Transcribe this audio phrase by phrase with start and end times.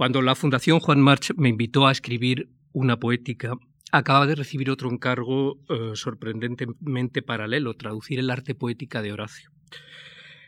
[0.00, 3.58] Cuando la Fundación Juan March me invitó a escribir una poética,
[3.92, 9.50] acababa de recibir otro encargo eh, sorprendentemente paralelo, traducir el arte poética de Horacio.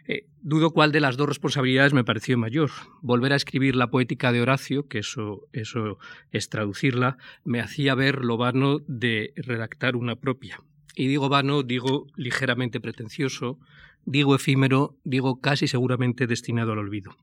[0.08, 2.70] Eh, dudo cuál de las dos responsabilidades me pareció mayor.
[3.02, 5.98] Volver a escribir la poética de Horacio, que eso, eso
[6.30, 10.62] es traducirla, me hacía ver lo vano de redactar una propia.
[10.96, 13.58] Y digo vano, digo ligeramente pretencioso,
[14.06, 17.14] digo efímero, digo casi seguramente destinado al olvido.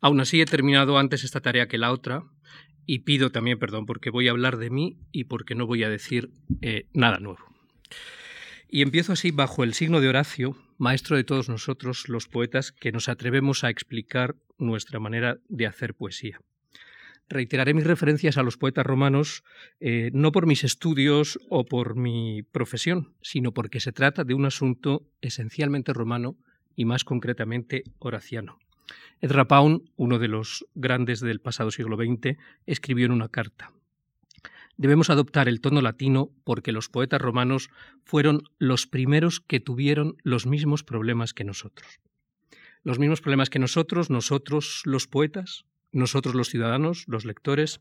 [0.00, 2.24] Aún así he terminado antes esta tarea que la otra
[2.86, 5.90] y pido también perdón porque voy a hablar de mí y porque no voy a
[5.90, 6.30] decir
[6.62, 7.44] eh, nada nuevo.
[8.68, 12.92] Y empiezo así bajo el signo de Horacio, maestro de todos nosotros los poetas que
[12.92, 16.40] nos atrevemos a explicar nuestra manera de hacer poesía.
[17.28, 19.42] Reiteraré mis referencias a los poetas romanos
[19.80, 24.44] eh, no por mis estudios o por mi profesión, sino porque se trata de un
[24.44, 26.36] asunto esencialmente romano
[26.76, 28.58] y más concretamente horaciano.
[29.20, 33.72] Edra Pound, uno de los grandes del pasado siglo XX, escribió en una carta
[34.78, 37.70] Debemos adoptar el tono latino porque los poetas romanos
[38.04, 42.00] fueron los primeros que tuvieron los mismos problemas que nosotros.
[42.82, 47.80] Los mismos problemas que nosotros, nosotros los poetas, nosotros los ciudadanos, los lectores,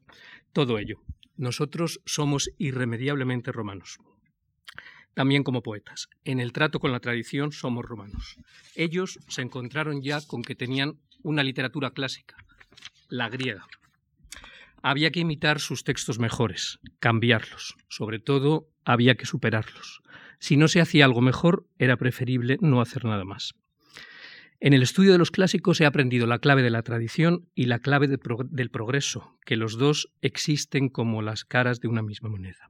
[0.54, 1.02] todo ello.
[1.36, 4.00] Nosotros somos irremediablemente romanos.
[5.16, 6.10] También como poetas.
[6.26, 8.36] En el trato con la tradición somos romanos.
[8.76, 12.36] Ellos se encontraron ya con que tenían una literatura clásica,
[13.10, 13.66] la griega.
[14.84, 17.76] Había que imitar sus textos mejores, cambiarlos.
[17.88, 20.04] Sobre todo, había que superarlos.
[20.40, 23.56] Si no se hacía algo mejor, era preferible no hacer nada más.
[24.60, 27.80] En el estudio de los clásicos he aprendido la clave de la tradición y la
[27.80, 32.70] clave del progreso, que los dos existen como las caras de una misma moneda.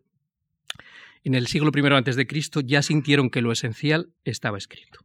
[1.26, 2.62] En el siglo I a.C.
[2.66, 5.00] ya sintieron que lo esencial estaba escrito.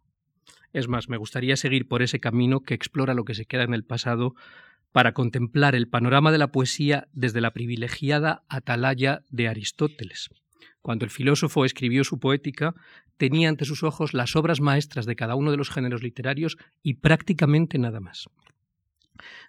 [0.75, 3.73] Es más, me gustaría seguir por ese camino que explora lo que se queda en
[3.73, 4.35] el pasado
[4.93, 10.29] para contemplar el panorama de la poesía desde la privilegiada atalaya de Aristóteles.
[10.83, 12.75] Cuando el filósofo escribió su poética,
[13.17, 16.95] tenía ante sus ojos las obras maestras de cada uno de los géneros literarios y
[16.95, 18.29] prácticamente nada más.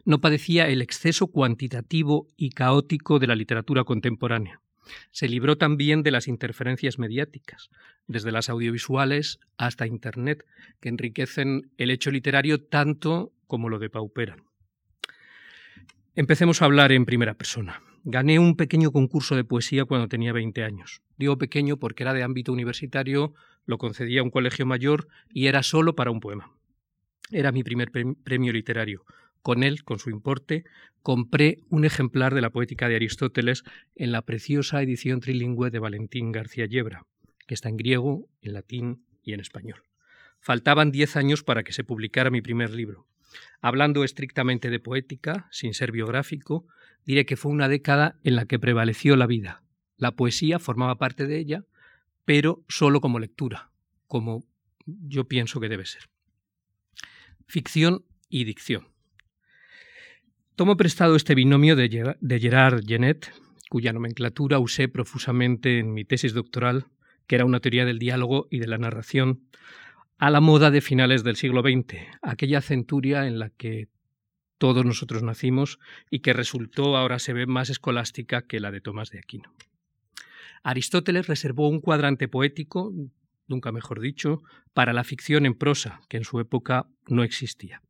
[0.05, 4.61] No padecía el exceso cuantitativo y caótico de la literatura contemporánea.
[5.11, 7.69] Se libró también de las interferencias mediáticas,
[8.07, 10.45] desde las audiovisuales hasta Internet,
[10.79, 14.43] que enriquecen el hecho literario tanto como lo depauperan.
[16.15, 17.81] Empecemos a hablar en primera persona.
[18.03, 21.01] Gané un pequeño concurso de poesía cuando tenía 20 años.
[21.17, 23.33] Digo pequeño porque era de ámbito universitario,
[23.65, 26.51] lo concedía un colegio mayor y era solo para un poema.
[27.31, 29.05] Era mi primer premio literario.
[29.41, 30.65] Con él, con su importe,
[31.01, 33.63] compré un ejemplar de la poética de Aristóteles
[33.95, 37.05] en la preciosa edición trilingüe de Valentín García Yebra,
[37.47, 39.83] que está en griego, en latín y en español.
[40.39, 43.07] Faltaban diez años para que se publicara mi primer libro.
[43.61, 46.65] Hablando estrictamente de poética, sin ser biográfico,
[47.05, 49.63] diré que fue una década en la que prevaleció la vida.
[49.97, 51.65] La poesía formaba parte de ella,
[52.25, 53.71] pero solo como lectura,
[54.07, 54.45] como
[54.85, 56.09] yo pienso que debe ser.
[57.47, 58.90] Ficción y dicción.
[60.55, 63.31] Tomo prestado este binomio de Gerard Genet,
[63.69, 66.87] cuya nomenclatura usé profusamente en mi tesis doctoral,
[67.25, 69.47] que era una teoría del diálogo y de la narración,
[70.17, 73.87] a la moda de finales del siglo XX, aquella centuria en la que
[74.57, 75.79] todos nosotros nacimos
[76.09, 79.55] y que resultó ahora se ve más escolástica que la de Tomás de Aquino.
[80.63, 82.93] Aristóteles reservó un cuadrante poético,
[83.47, 87.81] nunca mejor dicho, para la ficción en prosa, que en su época no existía.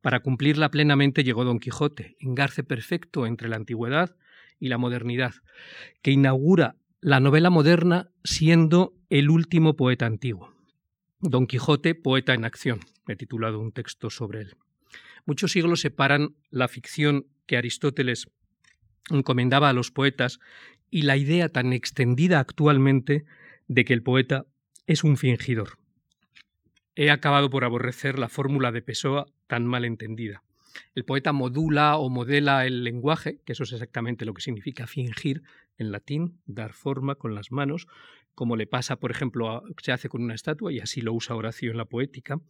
[0.00, 4.16] Para cumplirla plenamente llegó Don Quijote, engarce perfecto entre la antigüedad
[4.58, 5.34] y la modernidad,
[6.02, 10.54] que inaugura la novela moderna siendo el último poeta antiguo.
[11.20, 12.80] Don Quijote, poeta en acción.
[13.08, 14.56] He titulado un texto sobre él.
[15.24, 18.28] Muchos siglos separan la ficción que Aristóteles
[19.10, 20.40] encomendaba a los poetas
[20.90, 23.24] y la idea tan extendida actualmente
[23.66, 24.46] de que el poeta
[24.86, 25.78] es un fingidor.
[26.94, 30.42] He acabado por aborrecer la fórmula de Pessoa tan mal entendida.
[30.94, 35.42] El poeta modula o modela el lenguaje, que eso es exactamente lo que significa fingir
[35.76, 37.86] en latín, dar forma con las manos,
[38.34, 41.70] como le pasa, por ejemplo, se hace con una estatua y así lo usa Horacio
[41.70, 42.40] en la poética,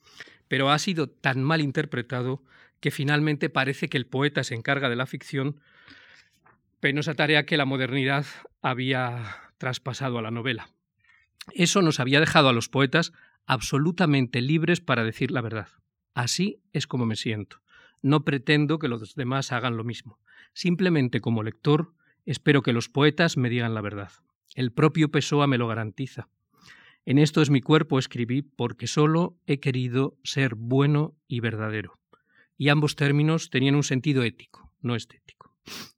[0.47, 2.45] pero ha sido tan mal interpretado
[2.79, 5.61] que finalmente parece que el poeta se encarga de la ficción,
[6.79, 8.27] penosa tarea que la modernidad
[8.61, 9.25] había
[9.59, 10.69] traspasado a la novela.
[11.53, 13.13] Eso nos había dejado a los poetas
[13.45, 15.82] absolutamente libres para decir la verdad.
[16.15, 17.61] Así es como me siento.
[18.03, 20.19] No pretendo que los demás hagan lo mismo.
[20.53, 21.95] Simplemente como lector
[22.27, 24.11] espero que los poetas me digan la verdad.
[24.55, 26.29] El propio Pessoa me lo garantiza.
[27.05, 31.99] En esto es mi cuerpo, escribí, porque solo he querido ser bueno y verdadero.
[32.57, 34.71] Y ambos términos tenían un sentido ético.
[34.81, 35.55] no estético.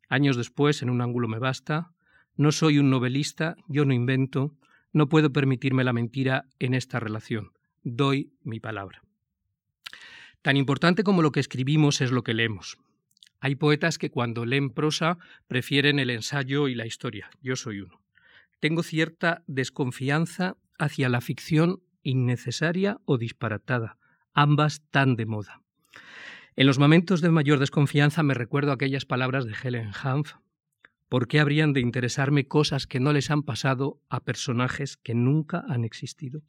[0.09, 1.93] Años después, en un ángulo me basta,
[2.37, 4.55] no soy un novelista, yo no invento,
[4.93, 7.53] no puedo permitirme la mentira en esta relación.
[7.83, 9.03] Doy mi palabra.
[10.45, 12.77] Tan importante como lo que escribimos es lo que leemos.
[13.41, 15.17] Hay poetas que cuando leen prosa
[15.49, 17.31] prefieren el ensayo y la historia.
[17.41, 18.03] Yo soy uno.
[18.61, 23.97] Tengo cierta desconfianza hacia la ficción innecesaria o disparatada,
[24.35, 25.63] ambas tan de moda.
[26.57, 30.35] En los momentos de mayor desconfianza me recuerdo aquellas palabras de Helen Hanf.
[31.09, 35.65] ¿Por qué habrían de interesarme cosas que no les han pasado a personajes que nunca
[35.67, 36.43] han existido?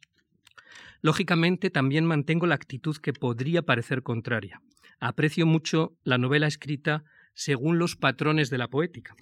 [1.02, 4.60] Lógicamente también mantengo la actitud que podría parecer contraria.
[4.98, 7.04] Aprecio mucho la novela escrita
[7.34, 9.14] según los patrones de la poética,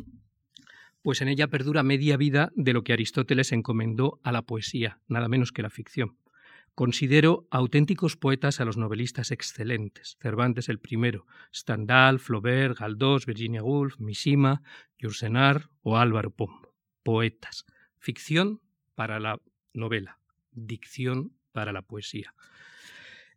[1.03, 5.29] pues en ella perdura media vida de lo que Aristóteles encomendó a la poesía, nada
[5.29, 6.17] menos que la ficción.
[6.75, 14.01] Considero auténticos poetas a los novelistas excelentes, Cervantes el primero, Stendhal, Flaubert, Galdós, Virginia Woolf,
[14.01, 14.63] Mishima,
[14.99, 16.75] Yourcenar o Álvaro Pombo.
[17.05, 17.65] Poetas.
[17.99, 18.61] Ficción
[18.95, 19.39] para la
[19.73, 20.19] novela,
[20.55, 22.35] dicción para la poesía.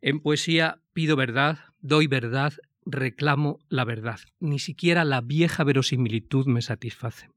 [0.01, 2.53] En poesía pido verdad, doy verdad,
[2.85, 4.19] reclamo la verdad.
[4.39, 7.29] Ni siquiera la vieja verosimilitud me satisface.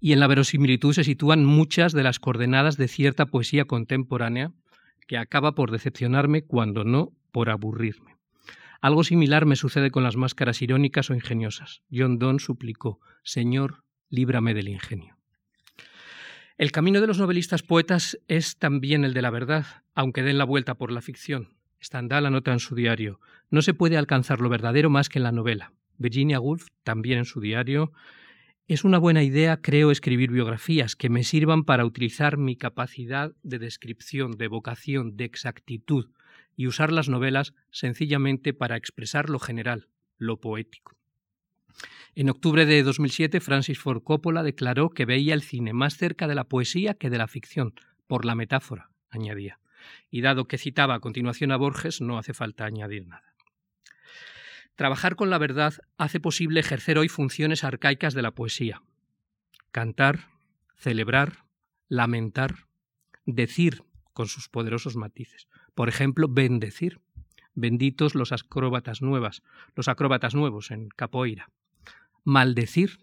[0.00, 4.52] Y en la verosimilitud se sitúan muchas de las coordenadas de cierta poesía contemporánea
[5.06, 8.16] que acaba por decepcionarme cuando no por aburrirme.
[8.80, 11.82] Algo similar me sucede con las máscaras irónicas o ingeniosas.
[11.90, 15.17] John Donne suplicó, Señor, líbrame del ingenio.
[16.58, 19.64] El camino de los novelistas poetas es también el de la verdad,
[19.94, 21.50] aunque den la vuelta por la ficción.
[21.80, 25.30] Stendhal anota en su diario, no se puede alcanzar lo verdadero más que en la
[25.30, 25.72] novela.
[25.98, 27.92] Virginia Woolf, también en su diario,
[28.66, 33.60] es una buena idea, creo, escribir biografías que me sirvan para utilizar mi capacidad de
[33.60, 36.10] descripción, de vocación, de exactitud
[36.56, 40.97] y usar las novelas sencillamente para expresar lo general, lo poético.
[42.14, 46.34] En octubre de 2007, Francis Ford Coppola declaró que veía el cine más cerca de
[46.34, 47.74] la poesía que de la ficción,
[48.06, 49.60] por la metáfora, añadía.
[50.10, 53.34] Y dado que citaba a continuación a Borges, no hace falta añadir nada.
[54.74, 58.82] Trabajar con la verdad hace posible ejercer hoy funciones arcaicas de la poesía.
[59.72, 60.28] Cantar,
[60.76, 61.44] celebrar,
[61.88, 62.66] lamentar,
[63.26, 63.82] decir
[64.12, 65.48] con sus poderosos matices.
[65.74, 67.00] Por ejemplo, bendecir.
[67.54, 69.42] Benditos los acróbatas nuevas,
[69.74, 71.50] los acróbatas nuevos en capoeira.
[72.28, 72.98] Maldecir,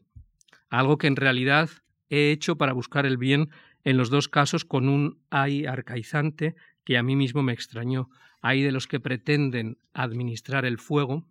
[0.70, 1.72] algo que en realidad
[2.12, 3.50] he hecho para buscar el bien
[3.84, 8.12] en los dos casos con un ay arcaizante que a mí mismo me extrañó.
[8.44, 11.26] Hay de los que pretenden administrar el fuego,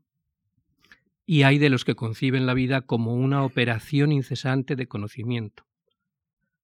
[1.25, 5.65] y hay de los que conciben la vida como una operación incesante de conocimiento.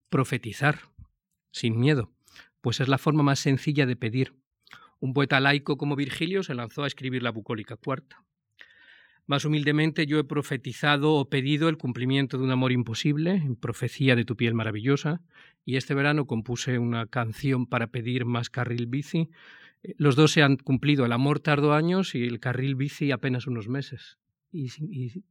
[0.08, 0.80] Profetizar,
[1.52, 2.10] sin miedo,
[2.60, 4.34] pues es la forma más sencilla de pedir.
[4.98, 8.24] Un poeta laico como Virgilio se lanzó a escribir la bucólica cuarta.
[9.30, 14.16] Más humildemente yo he profetizado o pedido el cumplimiento de un amor imposible, en profecía
[14.16, 15.22] de tu piel maravillosa,
[15.64, 19.30] y este verano compuse una canción para pedir más carril bici.
[19.96, 23.68] Los dos se han cumplido, el amor tardó años y el carril bici apenas unos
[23.68, 24.18] meses
[24.50, 25.22] y,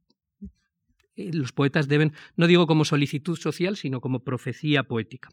[1.14, 5.28] los poetas deben, no digo como solicitud social, sino como profecía poética.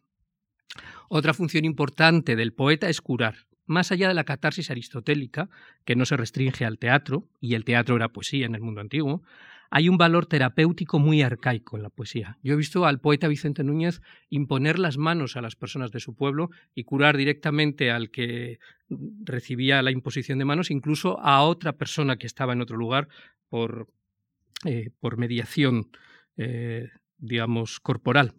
[1.07, 5.49] Otra función importante del poeta es curar, más allá de la catarsis aristotélica,
[5.85, 9.21] que no se restringe al teatro, y el teatro era poesía en el mundo antiguo,
[9.69, 12.37] hay un valor terapéutico muy arcaico en la poesía.
[12.41, 16.15] Yo he visto al poeta Vicente Núñez imponer las manos a las personas de su
[16.15, 18.59] pueblo y curar directamente al que
[19.23, 23.09] recibía la imposición de manos, incluso a otra persona que estaba en otro lugar
[23.49, 23.89] por,
[24.65, 25.89] eh, por mediación,
[26.37, 28.33] eh, digamos, corporal.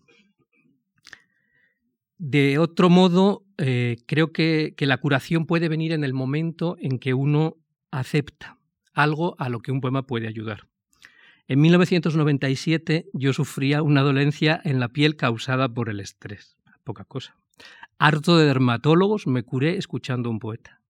[2.18, 7.14] De otro modo, eh, creo que, la curación puede venir en el momento en que
[7.14, 7.56] uno
[7.92, 8.58] acepta
[8.92, 10.66] algo a lo que un poema puede ayudar.
[11.46, 17.36] En 1997 yo sufría una dolencia en la piel causada por el estrés, poca cosa.
[17.98, 20.80] Harto de dermatólogos me curé escuchando a un poeta.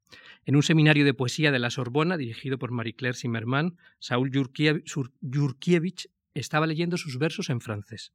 [0.46, 6.08] En un seminario de poesía de la Sorbona, dirigido por Marie-Claire Zimmermann, Saúl Yurkiewicz
[6.38, 8.12] estaba leyendo sus versos en francés.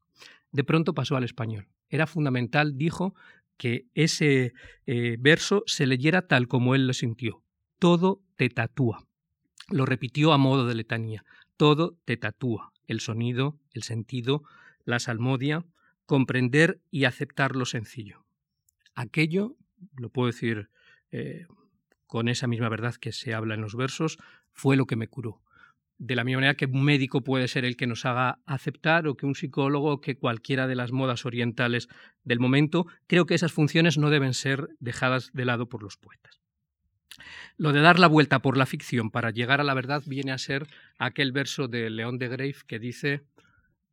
[0.51, 1.67] De pronto pasó al español.
[1.89, 3.15] Era fundamental, dijo,
[3.57, 4.53] que ese
[4.87, 7.43] eh, verso se leyera tal como él lo sintió.
[7.79, 9.05] Todo te tatúa.
[9.69, 11.23] Lo repitió a modo de letanía
[11.57, 14.43] todo te tatúa, el sonido, el sentido,
[14.85, 15.65] la salmodia,
[16.05, 18.25] comprender y aceptar lo sencillo.
[18.95, 19.55] Aquello,
[19.95, 20.69] lo puedo decir
[21.11, 21.45] eh,
[22.05, 24.17] con esa misma verdad que se habla en los versos,
[24.51, 25.41] fue lo que me curó.
[25.97, 29.15] De la misma manera que un médico puede ser el que nos haga aceptar o
[29.15, 31.87] que un psicólogo o que cualquiera de las modas orientales
[32.23, 36.41] del momento, creo que esas funciones no deben ser dejadas de lado por los poetas.
[37.57, 40.37] Lo de dar la vuelta por la ficción para llegar a la verdad viene a
[40.37, 43.23] ser aquel verso de León de Grave que dice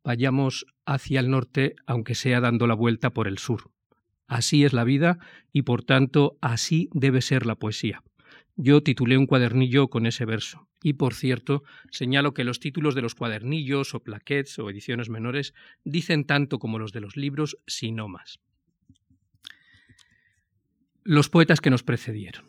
[0.03, 3.71] vayamos hacia el norte aunque sea dando la vuelta por el sur.
[4.27, 5.19] Así es la vida
[5.51, 8.03] y por tanto así debe ser la poesía.
[8.55, 10.67] Yo titulé un cuadernillo con ese verso.
[10.83, 15.53] Y por cierto, señalo que los títulos de los cuadernillos o plaquettes o ediciones menores
[15.83, 18.39] dicen tanto como los de los libros, si no más.
[21.03, 22.45] Los poetas que nos precedieron.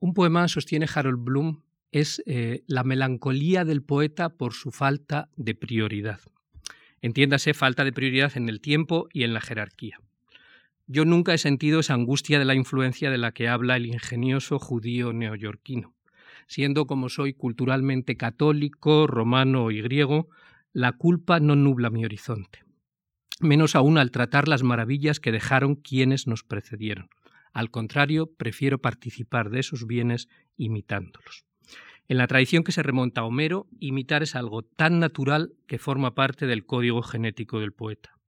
[0.00, 1.62] Un poema, sostiene Harold Bloom,
[1.92, 6.20] es eh, la melancolía del poeta por su falta de prioridad.
[7.02, 10.00] Entiéndase falta de prioridad en el tiempo y en la jerarquía.
[10.86, 14.58] Yo nunca he sentido esa angustia de la influencia de la que habla el ingenioso
[14.58, 15.94] judío neoyorquino.
[16.52, 20.28] Siendo como soy culturalmente católico, romano y griego,
[20.74, 22.62] la culpa no nubla mi horizonte.
[23.40, 27.08] Menos aún al tratar las maravillas que dejaron quienes nos precedieron.
[27.54, 30.28] Al contrario, prefiero participar de esos bienes
[30.58, 31.46] imitándolos.
[32.06, 36.14] En la tradición que se remonta a Homero, imitar es algo tan natural que forma
[36.14, 38.18] parte del código genético del poeta.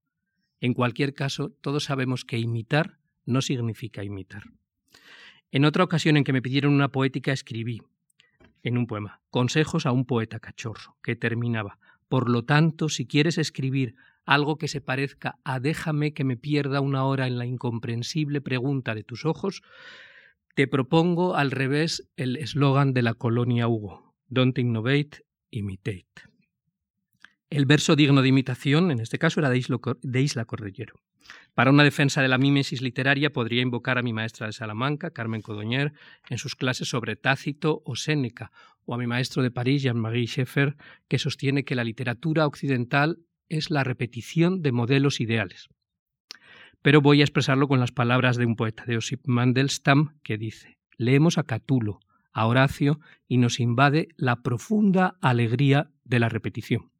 [0.62, 4.44] En cualquier caso, todos sabemos que imitar no significa imitar.
[5.50, 7.82] En otra ocasión en que me pidieron una poética escribí,
[8.64, 11.78] en un poema, consejos a un poeta cachorro, que terminaba,
[12.08, 13.94] por lo tanto, si quieres escribir
[14.24, 18.94] algo que se parezca a déjame que me pierda una hora en la incomprensible pregunta
[18.94, 19.62] de tus ojos,
[20.54, 26.33] te propongo al revés el eslogan de la colonia Hugo, Don't innovate, imitate.
[27.54, 29.58] El verso digno de imitación, en este caso, era de
[30.20, 30.94] Isla, Cordillero.
[31.54, 35.40] Para una defensa de la mímesis literaria podría invocar a mi maestra de Salamanca, Carmen
[35.40, 35.92] Codoñer,
[36.28, 38.50] en sus clases sobre Tácito o Séneca,
[38.86, 40.74] o a mi maestro de París, Jean-Marie Schaeffer,
[41.06, 45.68] que sostiene que la literatura occidental es la repetición de modelos ideales.
[46.82, 50.76] Pero voy a expresarlo con las palabras de un poeta, de Osip Mandelstam, que dice:
[50.96, 52.00] Leemos a Catulo,
[52.32, 56.90] a Horacio, y nos invade la profunda alegría de la repetición.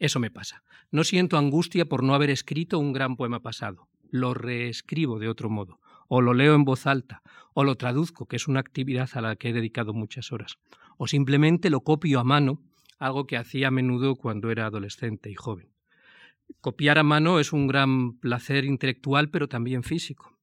[0.00, 0.64] Eso me pasa.
[0.90, 3.88] No siento angustia por no haber escrito un gran poema pasado.
[4.10, 5.78] Lo reescribo de otro modo,
[6.08, 7.22] o lo leo en voz alta,
[7.54, 10.58] o lo traduzco, que es una actividad a la que he dedicado muchas horas,
[10.96, 12.60] o simplemente lo copio a mano
[12.98, 15.70] algo que hacía a menudo cuando era adolescente y joven.
[16.60, 20.36] Copiar a es un gran placer intelectual, pero también físico.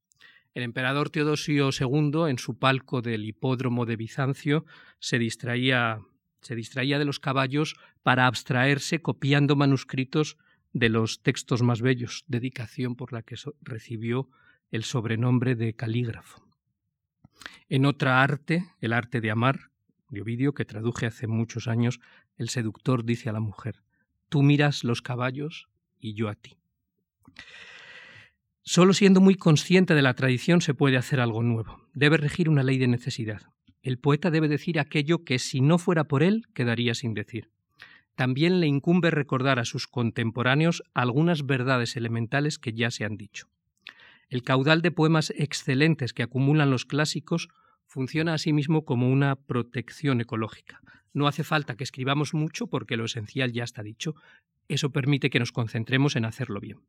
[0.53, 4.65] El emperador Teodosio II, en su palco del hipódromo de Bizancio,
[4.99, 5.99] se distraía,
[6.41, 10.37] se distraía de los caballos para abstraerse copiando manuscritos
[10.73, 14.29] de los textos más bellos, dedicación por la que recibió
[14.71, 16.45] el sobrenombre de calígrafo.
[17.69, 19.71] En otra arte, el arte de amar,
[20.09, 21.99] de Ovidio, que traduje hace muchos años,
[22.37, 23.81] el seductor dice a la mujer,
[24.29, 25.67] tú miras los caballos
[25.99, 26.57] y yo a ti.
[28.61, 31.81] Solo siendo muy consciente de la tradición se puede hacer algo nuevo.
[31.93, 33.41] Debe regir una ley de necesidad.
[33.87, 37.51] El poeta debe decir aquello que si no fuera por él quedaría sin decir.
[38.15, 43.47] También le incumbe recordar a sus contemporáneos algunas verdades elementales que ya se han dicho.
[44.27, 47.47] El caudal de poemas excelentes que acumulan los clásicos
[47.85, 50.81] funciona asimismo como una protección ecológica.
[51.13, 54.15] No hace falta que escribamos mucho porque lo esencial ya está dicho.
[54.67, 56.81] Eso permite que nos concentremos en hacerlo bien.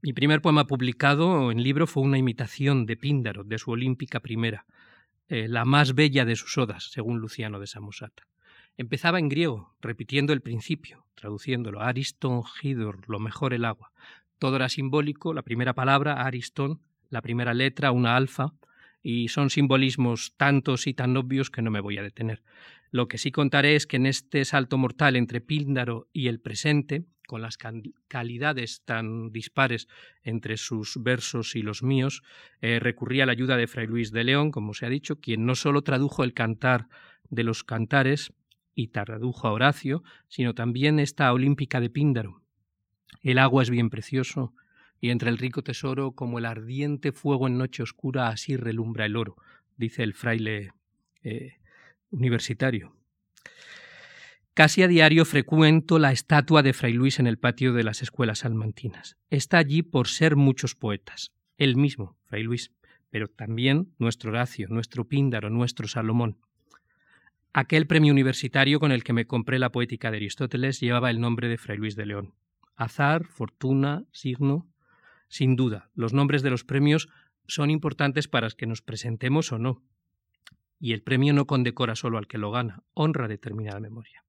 [0.00, 4.64] Mi primer poema publicado en libro fue una imitación de Píndaro, de su Olímpica primera,
[5.28, 8.24] eh, la más bella de sus odas, según Luciano de Samosata.
[8.76, 13.92] Empezaba en griego, repitiendo el principio, traduciéndolo, Ariston, Hidor, lo mejor el agua.
[14.38, 18.52] Todo era simbólico, la primera palabra, Ariston, la primera letra, una alfa,
[19.08, 22.42] y son simbolismos tantos y tan obvios que no me voy a detener.
[22.90, 27.04] Lo que sí contaré es que en este salto mortal entre Píndaro y el presente,
[27.28, 27.56] con las
[28.08, 29.86] calidades tan dispares
[30.24, 32.24] entre sus versos y los míos,
[32.60, 35.46] eh, recurrí a la ayuda de Fray Luis de León, como se ha dicho, quien
[35.46, 36.88] no solo tradujo el cantar
[37.30, 38.32] de los cantares
[38.74, 42.42] y tradujo a Horacio, sino también esta olímpica de Píndaro.
[43.22, 44.52] El agua es bien precioso,
[45.00, 49.16] y entre el rico tesoro, como el ardiente fuego en noche oscura, así relumbra el
[49.16, 49.36] oro,
[49.76, 50.72] dice el fraile
[51.22, 51.54] eh,
[52.10, 52.96] universitario.
[54.54, 58.38] Casi a diario frecuento la estatua de Fray Luis en el patio de las escuelas
[58.38, 59.18] salmantinas.
[59.28, 62.72] Está allí por ser muchos poetas, él mismo, Fray Luis,
[63.10, 66.38] pero también nuestro Horacio, nuestro Píndaro, nuestro Salomón.
[67.52, 71.48] Aquel premio universitario con el que me compré la poética de Aristóteles llevaba el nombre
[71.48, 72.34] de Fray Luis de León.
[72.76, 74.66] Azar, fortuna, signo,
[75.28, 77.08] sin duda, los nombres de los premios
[77.46, 79.82] son importantes para que nos presentemos o no.
[80.78, 84.24] Y el premio no condecora solo al que lo gana, honra determinada memoria.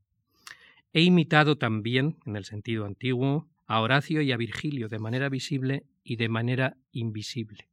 [0.93, 5.85] He imitado también, en el sentido antiguo, a Horacio y a Virgilio de manera visible
[6.03, 7.67] y de manera invisible.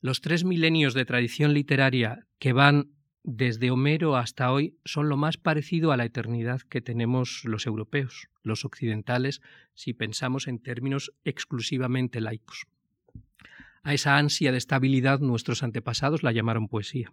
[0.00, 2.92] Los tres milenios de tradición literaria que van
[3.22, 8.29] desde Homero hasta hoy son lo más parecido a la eternidad que tenemos los europeos,
[8.42, 9.40] los occidentales,
[9.74, 12.66] si pensamos en términos exclusivamente laicos.
[13.82, 17.12] A esa ansia de estabilidad nuestros antepasados la llamaron poesía.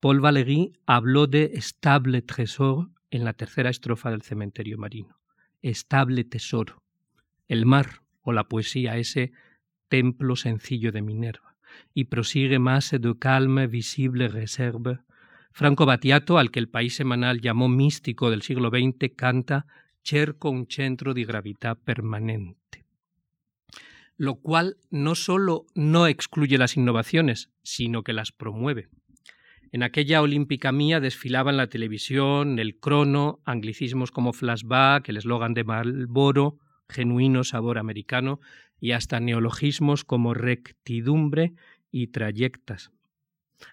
[0.00, 5.18] Paul Valéry habló de estable trésor en la tercera estrofa del cementerio marino.
[5.62, 6.82] Estable tesoro.
[7.48, 9.32] El mar o la poesía, ese
[9.88, 11.56] templo sencillo de Minerva.
[11.94, 15.00] Y prosigue más de calme visible reserve
[15.56, 19.66] Franco Battiato, al que el país semanal llamó místico del siglo XX, canta
[20.06, 22.84] Cerco un centro di gravità permanente.
[24.16, 28.90] Lo cual no solo no excluye las innovaciones, sino que las promueve.
[29.72, 35.64] En aquella olímpica mía desfilaban la televisión, el crono, anglicismos como flashback, el eslogan de
[35.64, 38.40] Marlboro, genuino sabor americano,
[38.78, 41.54] y hasta neologismos como rectidumbre
[41.90, 42.92] y trayectas.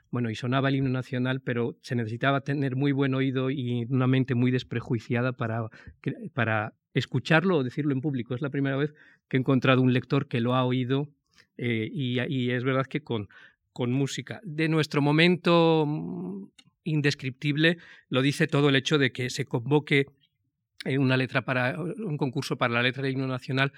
[0.09, 4.07] Bueno, y sonaba el himno nacional, pero se necesitaba tener muy buen oído y una
[4.07, 5.69] mente muy desprejuiciada para,
[6.33, 8.35] para escucharlo o decirlo en público.
[8.35, 8.93] Es la primera vez
[9.27, 11.09] que he encontrado un lector que lo ha oído
[11.57, 13.29] eh, y, y, es verdad que con,
[13.73, 14.41] con música.
[14.43, 16.45] De nuestro momento mm,
[16.83, 17.77] indescriptible
[18.09, 20.07] lo dice todo el hecho de que se convoque
[20.83, 23.71] eh, una letra para un concurso para la letra del himno nacional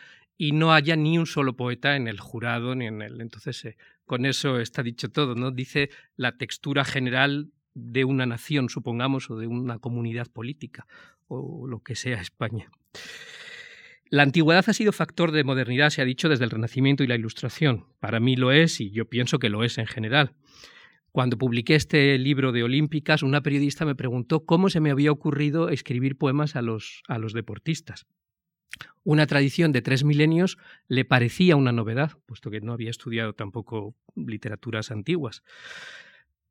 [0.44, 3.78] y no haya ni un solo poeta en el jurado ni en el entonces eh,
[4.06, 9.38] con eso está dicho todo no dice la textura general de una nación supongamos o
[9.38, 10.86] de una comunidad política
[11.28, 12.70] o lo que sea España
[14.10, 17.16] la antigüedad ha sido factor de modernidad, se ha dicho, desde el Renacimiento y la
[17.16, 17.88] Ilustración.
[18.00, 20.36] Para mí lo es y yo pienso que lo es en general.
[21.12, 25.70] Cuando publiqué este libro de Olímpicas, una periodista me preguntó cómo se me había ocurrido
[25.70, 28.06] escribir poemas a los, a los deportistas.
[29.04, 33.96] Una tradición de tres milenios le parecía una novedad, puesto que no había estudiado tampoco
[34.16, 35.44] literaturas antiguas.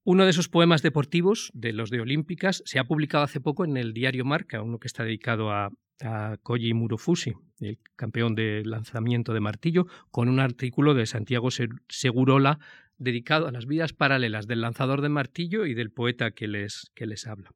[0.05, 3.77] Uno de esos poemas deportivos, de los de Olímpicas, se ha publicado hace poco en
[3.77, 5.71] el diario Marca, uno que está dedicado a,
[6.03, 11.49] a Koji Murofushi, el campeón de lanzamiento de martillo, con un artículo de Santiago
[11.89, 12.59] Segurola
[12.99, 17.07] dedicado a las vidas paralelas del lanzador de martillo y del poeta que les, que
[17.07, 17.53] les habla.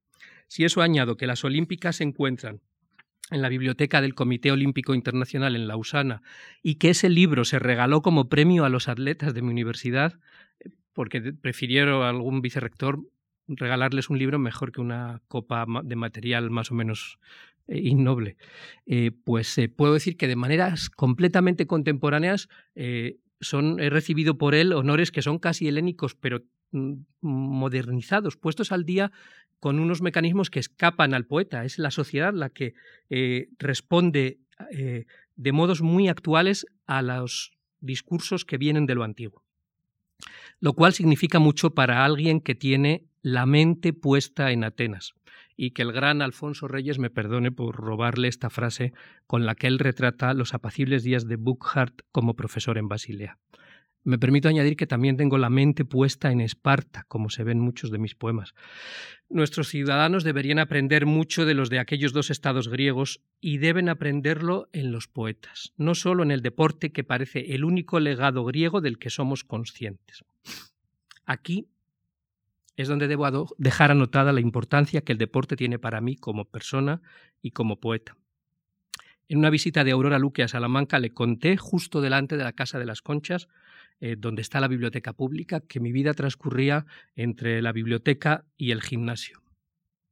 [0.48, 2.61] Si eso añado que las Olímpicas se encuentran
[3.30, 6.22] en la biblioteca del Comité Olímpico Internacional en Lausana
[6.62, 10.18] y que ese libro se regaló como premio a los atletas de mi universidad,
[10.92, 13.00] porque prefirieron algún vicerrector
[13.48, 17.18] regalarles un libro mejor que una copa de material más o menos
[17.68, 18.36] eh, innoble.
[18.86, 22.48] Eh, pues eh, puedo decir que de maneras completamente contemporáneas
[23.40, 26.42] son, he recibido por él honores que son casi helénicos, pero
[27.20, 29.12] modernizados, puestos al día
[29.61, 31.64] con unos mecanismos que escapan al poeta.
[31.64, 32.74] Es la sociedad la que
[33.11, 34.38] eh, responde
[34.70, 39.44] eh, de modos muy actuales a los discursos que vienen de lo antiguo.
[40.61, 45.14] Lo cual significa mucho para alguien que tiene la mente puesta en Atenas
[45.57, 48.92] y que el gran Alfonso Reyes me perdone por robarle esta frase
[49.26, 53.38] con la que él retrata los apacibles días de Buchart como profesor en Basilea.
[54.06, 57.90] Me permito añadir que también tengo la mente puesta en Esparta, como se ven muchos
[57.90, 58.54] de mis poemas.
[59.28, 64.68] Nuestros ciudadanos deberían aprender mucho de los de aquellos dos estados griegos y deben aprenderlo
[64.72, 69.00] en los poetas, no solo en el deporte que parece el único legado griego del
[69.00, 70.24] que somos conscientes.
[71.24, 71.66] Aquí
[72.76, 77.02] es donde debo dejar anotada la importancia que el deporte tiene para mí como persona
[77.42, 78.16] y como poeta.
[79.28, 82.78] En una visita de Aurora Luque a Salamanca le conté, justo delante de la Casa
[82.78, 83.48] de las Conchas,
[84.00, 88.82] eh, donde está la biblioteca pública, que mi vida transcurría entre la biblioteca y el
[88.82, 89.42] gimnasio.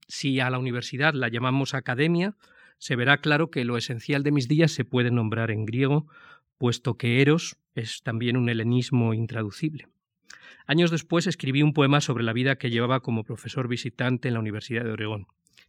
[0.09, 2.37] Si a la universidad la llamamos academia,
[2.79, 6.07] se verá claro que lo esencial de mis días se puede nombrar en griego,
[6.59, 9.89] puesto que eros es también un helenismo intraducible.
[10.67, 14.41] Años después escribí un poema sobre la vida que llevaba como profesor visitante en la
[14.41, 15.27] Universidad de Oregón.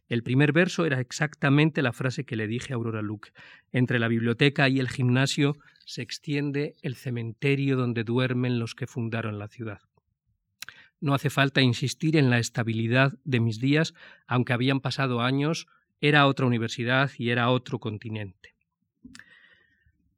[0.08, 3.30] El primer verso era exactamente la frase que le dije a Aurora Luke.
[3.72, 9.38] Entre la biblioteca y el gimnasio se extiende el cementerio donde duermen los que fundaron
[9.38, 9.80] la ciudad.
[11.00, 13.94] No hace falta insistir en la estabilidad de mis días,
[14.26, 15.66] aunque habían pasado años,
[16.00, 18.54] era otra universidad y era otro continente.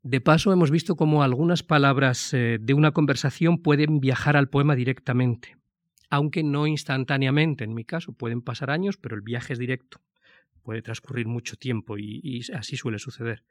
[0.03, 4.77] De paso, hemos visto cómo algunas palabras eh, de una conversación pueden viajar al poema
[4.77, 5.57] directamente,
[6.11, 7.65] aunque no instantáneamente.
[7.65, 10.01] En mi caso, pueden pasar años, pero el viaje es directo.
[10.63, 13.43] Puede transcurrir mucho tiempo y, así suele suceder.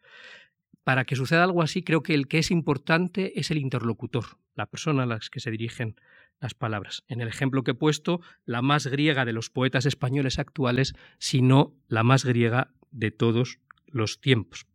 [0.84, 4.68] Para que suceda algo así, creo que el que es importante es el interlocutor, la
[4.68, 5.96] persona a la que se dirigen
[6.40, 7.04] las palabras.
[7.08, 11.74] En el ejemplo que he puesto, la más griega de los poetas españoles actuales, sino
[11.88, 14.66] la más griega de todos los tiempos.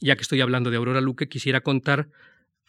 [0.00, 2.08] Ya que estoy hablando de Aurora Luque, quisiera contar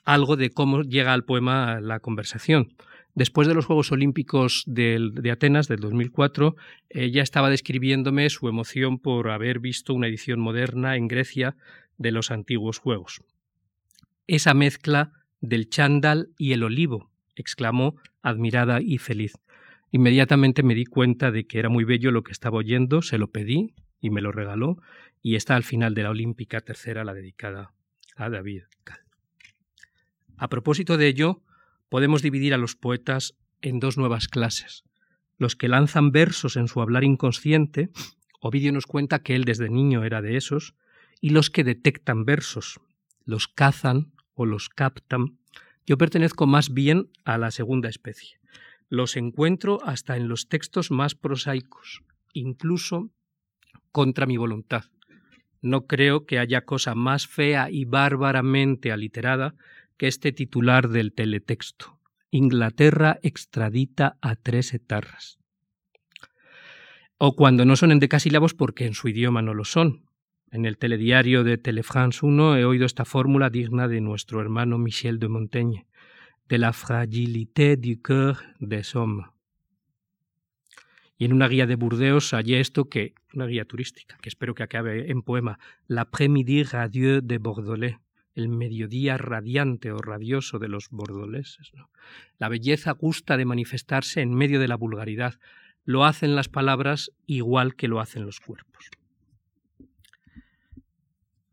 [0.03, 2.73] algo de cómo llega al poema la conversación.
[3.13, 6.55] Después de los Juegos Olímpicos de Atenas del 2004,
[6.89, 11.57] ella estaba describiéndome su emoción por haber visto una edición moderna en Grecia
[11.97, 13.21] de los antiguos Juegos.
[14.27, 19.33] Esa mezcla del chándal y el olivo, exclamó, admirada y feliz.
[19.91, 23.31] Inmediatamente me di cuenta de que era muy bello lo que estaba oyendo, se lo
[23.31, 24.77] pedí y me lo regaló,
[25.21, 27.73] y está al final de la Olímpica tercera, la dedicada
[28.15, 29.01] a David Cal.
[30.37, 31.43] A propósito de ello,
[31.91, 34.85] podemos dividir a los poetas en dos nuevas clases.
[35.37, 37.89] Los que lanzan versos en su hablar inconsciente,
[38.39, 40.73] Ovidio nos cuenta que él desde niño era de esos,
[41.19, 42.79] y los que detectan versos,
[43.25, 45.37] los cazan o los captan.
[45.85, 48.39] Yo pertenezco más bien a la segunda especie.
[48.87, 53.11] Los encuentro hasta en los textos más prosaicos, incluso
[53.91, 54.85] contra mi voluntad.
[55.61, 59.55] No creo que haya cosa más fea y bárbaramente aliterada
[60.01, 61.99] que este titular del teletexto.
[62.31, 65.37] Inglaterra extradita a tres etarras.
[67.19, 70.09] O cuando no son en decasílabos porque en su idioma no lo son.
[70.49, 75.19] En el telediario de Telefrance 1 he oído esta fórmula digna de nuestro hermano Michel
[75.19, 75.85] de Montaigne,
[76.49, 79.27] de la fragilité du cœur des hommes.
[81.15, 84.63] Y en una guía de Burdeos hallé esto que, una guía turística, que espero que
[84.63, 87.97] acabe en poema, L'après-midi radieux de Bordelais,
[88.35, 91.71] el mediodía radiante o radioso de los bordoleses.
[92.37, 95.39] La belleza gusta de manifestarse en medio de la vulgaridad.
[95.83, 98.89] Lo hacen las palabras igual que lo hacen los cuerpos.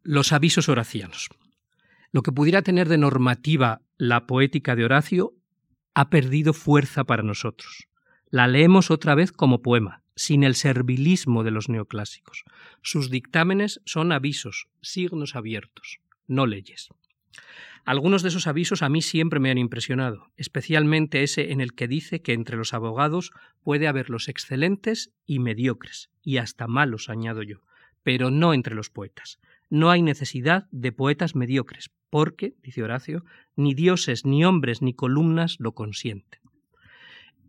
[0.02, 1.28] Los avisos horacianos.
[2.12, 5.34] Lo que pudiera tener de normativa la poética de Horacio
[5.94, 7.88] ha perdido fuerza para nosotros.
[8.30, 12.44] La leemos otra vez como poema, sin el servilismo de los neoclásicos.
[12.82, 16.88] Sus dictámenes son avisos, signos abiertos no leyes.
[17.84, 21.88] Algunos de esos avisos a mí siempre me han impresionado, especialmente ese en el que
[21.88, 27.42] dice que entre los abogados puede haber los excelentes y mediocres, y hasta malos, añado
[27.42, 27.62] yo,
[28.02, 29.40] pero no entre los poetas.
[29.70, 33.24] No hay necesidad de poetas mediocres, porque, dice Horacio,
[33.56, 36.40] ni dioses, ni hombres, ni columnas lo consienten.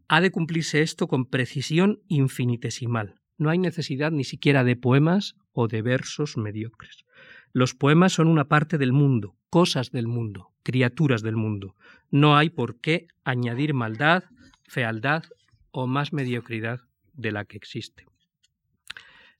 [0.07, 3.15] Ha de cumplirse esto con precisión infinitesimal.
[3.37, 7.05] No hay necesidad ni siquiera de poemas o de versos mediocres.
[7.51, 11.75] Los poemas son una parte del mundo, cosas del mundo, criaturas del mundo.
[12.11, 14.23] No hay por qué añadir maldad,
[14.63, 15.23] fealdad
[15.71, 16.81] o más mediocridad
[17.13, 18.05] de la que existe.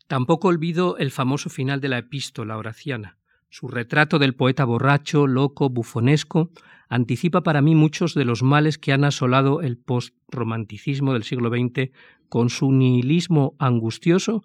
[0.08, 3.18] Tampoco olvido el famoso final de la epístola horaciana.
[3.50, 6.52] Su retrato del poeta borracho, loco, bufonesco,
[6.88, 11.92] anticipa para mí muchos de los males que han asolado el postromanticismo del siglo XX
[12.28, 14.44] con su nihilismo angustioso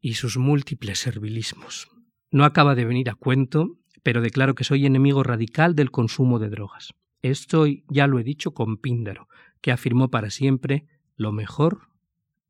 [0.00, 1.88] y sus múltiples servilismos.
[2.30, 6.50] No acaba de venir a cuento, pero declaro que soy enemigo radical del consumo de
[6.50, 6.94] drogas.
[7.22, 9.28] Estoy, ya lo he dicho, con Píndaro,
[9.60, 10.86] que afirmó para siempre
[11.16, 11.88] lo mejor,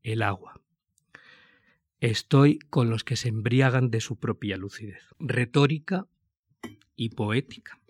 [0.03, 0.61] el agua.
[2.01, 5.03] Estoy con los que se embriagan de su propia lucidez.
[5.19, 6.07] Retórica
[6.95, 7.81] y poética.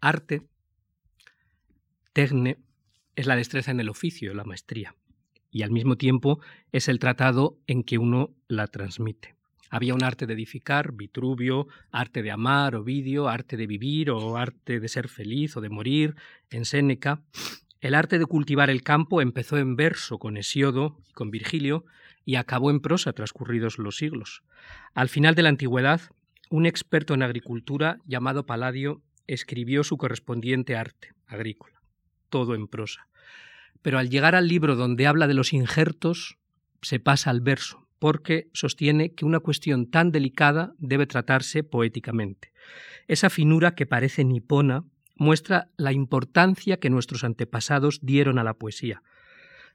[0.00, 0.42] Arte,
[2.12, 2.58] tecne,
[3.14, 4.96] es la destreza en el oficio, la maestría,
[5.50, 6.40] y al mismo tiempo
[6.72, 9.36] es el tratado en que uno la transmite.
[9.72, 14.80] Había un arte de edificar, Vitruvio, arte de amar, Ovidio, arte de vivir o arte
[14.80, 16.14] de ser feliz o de morir,
[16.50, 17.22] en Séneca.
[17.80, 21.86] El arte de cultivar el campo empezó en verso con Hesiodo y con Virgilio
[22.26, 24.42] y acabó en prosa transcurridos los siglos.
[24.92, 26.02] Al final de la antigüedad,
[26.50, 31.80] un experto en agricultura llamado Paladio escribió su correspondiente arte agrícola,
[32.28, 33.08] todo en prosa.
[33.80, 36.36] Pero al llegar al libro donde habla de los injertos,
[36.82, 42.52] se pasa al verso, porque sostiene que una cuestión tan delicada debe tratarse poéticamente.
[43.06, 44.82] Esa finura que parece nipona
[45.14, 49.04] muestra la importancia que nuestros antepasados dieron a la poesía.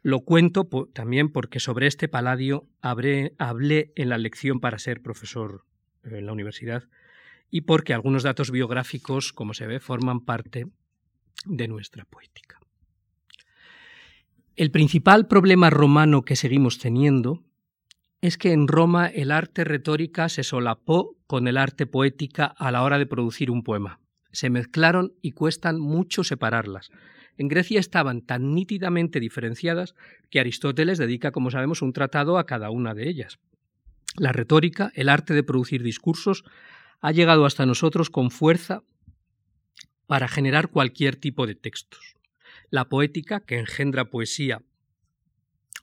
[0.02, 5.64] Lo cuento también porque sobre este paladio hablé, hablé en la lección para ser profesor
[6.04, 6.84] en la universidad
[7.50, 10.68] y porque algunos datos biográficos, como se ve, forman parte
[11.46, 12.60] de nuestra poética.
[14.58, 17.47] El principal problema romano que seguimos teniendo
[18.22, 22.84] es que en Roma el arte retórica se solapó con el arte poética a la
[22.84, 24.00] hora de producir un poema.
[24.32, 26.90] Se mezclaron y cuestan mucho separarlas.
[27.38, 29.94] En Grecia estaban tan nítidamente diferenciadas
[30.32, 33.38] que Aristóteles dedica, como sabemos, un tratado a cada una de ellas.
[34.16, 36.44] La retórica, el arte de producir discursos,
[37.00, 38.82] ha llegado hasta nosotros con fuerza
[40.08, 42.16] para generar cualquier tipo de textos.
[42.72, 44.64] La poética, que engendra poesía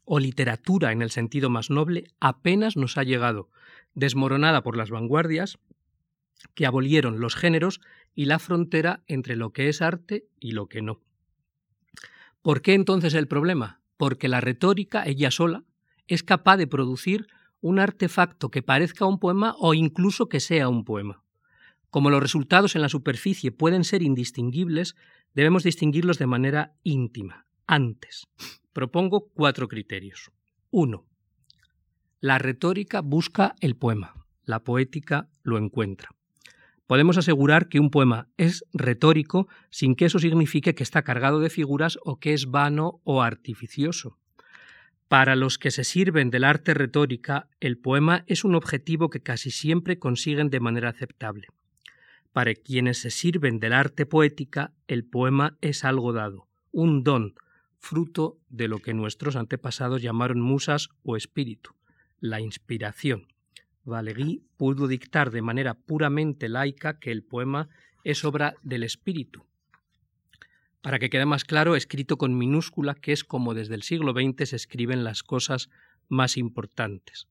[0.05, 3.49] o literatura en el sentido más noble apenas nos ha llegado,
[3.95, 5.59] desmoronada por las vanguardias,
[6.55, 7.81] que abolieron los géneros
[8.15, 11.01] y la frontera entre lo que es arte y lo que no.
[12.43, 13.81] ¿Por qué entonces el problema?
[13.97, 15.65] Porque la retórica, ella sola,
[16.07, 17.27] es capaz de producir
[17.61, 21.23] un artefacto que parezca un poema o incluso que sea un poema.
[21.89, 24.97] Como los resultados en la superficie pueden ser indistinguibles,
[25.33, 28.27] debemos distinguirlos de manera íntima, antes.
[28.73, 30.31] Propongo cuatro criterios.
[30.71, 31.05] 1.
[32.21, 36.11] La retórica busca el poema, la poética lo encuentra.
[36.87, 41.51] Podemos asegurar que un poema es retórico sin que eso signifique que está cargado de
[41.51, 44.19] figuras o que es vano o artificioso.
[45.09, 49.51] Para los que se sirven del arte retórica, el poema es un objetivo que casi
[49.51, 51.49] siempre consiguen de manera aceptable.
[52.33, 57.35] Para quienes se sirven del arte poética, el poema es algo dado, un don,
[57.85, 61.71] fruto de lo que nuestros antepasados llamaron musas o espíritu,
[62.19, 63.29] la inspiración.
[63.85, 67.69] Valéry pudo dictar de manera puramente laica que el poema
[68.03, 69.45] es obra del espíritu.
[70.81, 74.49] Para que quede más claro, escrito con minúscula, que es como desde el siglo XX
[74.49, 75.69] se escriben las cosas
[76.09, 77.29] más importantes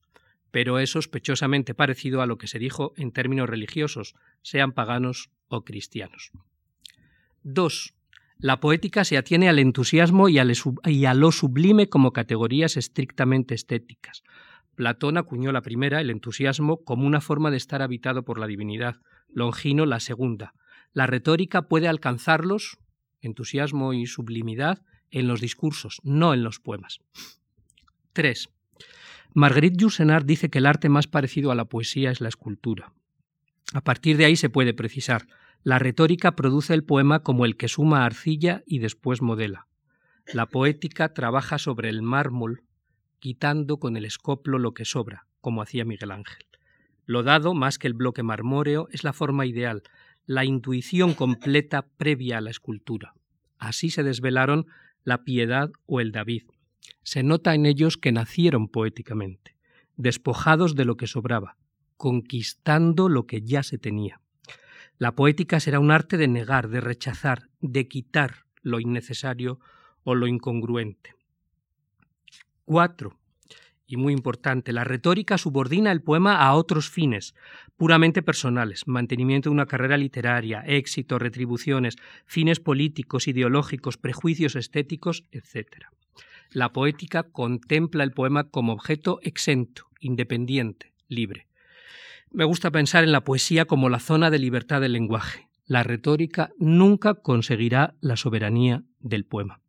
[0.54, 5.64] pero es sospechosamente parecido a lo que se dijo en términos religiosos, sean paganos o
[5.64, 6.30] cristianos.
[7.42, 7.92] 2.
[8.38, 14.22] La poética se atiene al entusiasmo y a lo sublime como categorías estrictamente estéticas.
[14.74, 18.96] Platón acuñó la primera, el entusiasmo, como una forma de estar habitado por la divinidad,
[19.32, 20.54] Longino la segunda.
[20.92, 22.78] La retórica puede alcanzarlos,
[23.20, 27.00] entusiasmo y sublimidad, en los discursos, no en los poemas.
[28.12, 28.48] 3.
[29.32, 32.92] Marguerite Yourcenar dice que el arte más parecido a la poesía es la escultura.
[33.72, 35.26] A partir de ahí se puede precisar.
[35.64, 39.66] La retórica produce el poema como el que suma arcilla y después modela.
[40.32, 42.62] La poética trabaja sobre el mármol,
[43.18, 46.44] quitando con el escoplo lo que sobra, como hacía Miguel Ángel.
[47.06, 49.82] Lo dado, más que el bloque marmóreo, es la forma ideal,
[50.26, 53.14] la intuición completa previa a la escultura.
[53.58, 54.66] Así se desvelaron
[55.02, 56.44] la piedad o el David,
[57.02, 59.56] se nota en ellos que nacieron poéticamente,
[59.96, 61.56] despojados de lo que sobraba,
[61.96, 64.20] conquistando lo que ya se tenía.
[64.98, 69.58] La poética será un arte de negar, de rechazar, de quitar lo innecesario
[70.02, 71.14] o lo incongruente.
[72.64, 73.16] 4.
[73.86, 77.34] Y muy importante, la retórica subordina el poema a otros fines,
[77.76, 85.84] puramente personales, mantenimiento de una carrera literaria, éxito, retribuciones, fines políticos, ideológicos, prejuicios estéticos, etc
[86.54, 91.48] la poética contempla el poema como objeto exento, independiente, libre.
[92.34, 95.48] Me gusta pensar en la poesía como la zona de libertad del lenguaje.
[95.66, 99.60] La retórica nunca conseguirá la soberanía del poema.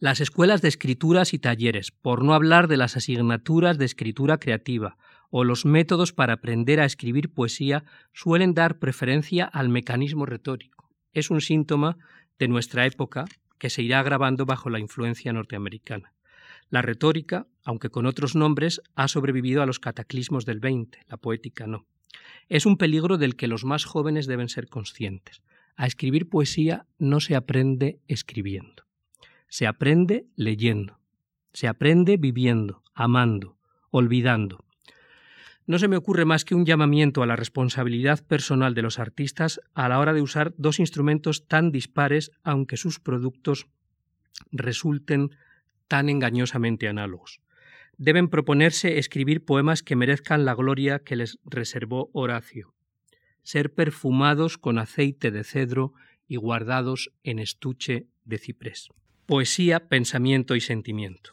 [0.00, 4.96] Las escuelas de escrituras y talleres, por no hablar de las asignaturas de escritura creativa
[5.30, 10.90] o los métodos para aprender a escribir poesía, suelen dar preferencia al mecanismo retórico.
[11.12, 11.98] Es un síntoma
[12.40, 13.26] de nuestra época
[13.60, 16.11] que se irá agravando bajo la influencia norteamericana.
[16.72, 21.66] La retórica, aunque con otros nombres, ha sobrevivido a los cataclismos del XX, la poética
[21.66, 21.84] no.
[22.48, 25.42] Es un peligro del que los más jóvenes deben ser conscientes.
[25.76, 28.84] A escribir poesía no se aprende escribiendo.
[29.48, 30.98] Se aprende leyendo.
[31.52, 33.58] Se aprende viviendo, amando,
[33.90, 34.64] olvidando.
[35.66, 39.60] No se me ocurre más que un llamamiento a la responsabilidad personal de los artistas
[39.74, 43.66] a la hora de usar dos instrumentos tan dispares, aunque sus productos
[44.52, 45.32] resulten
[45.92, 47.42] tan engañosamente análogos.
[47.98, 52.72] Deben proponerse escribir poemas que merezcan la gloria que les reservó Horacio,
[53.42, 55.92] ser perfumados con aceite de cedro
[56.26, 58.88] y guardados en estuche de ciprés.
[59.26, 61.32] Poesía, pensamiento y sentimiento.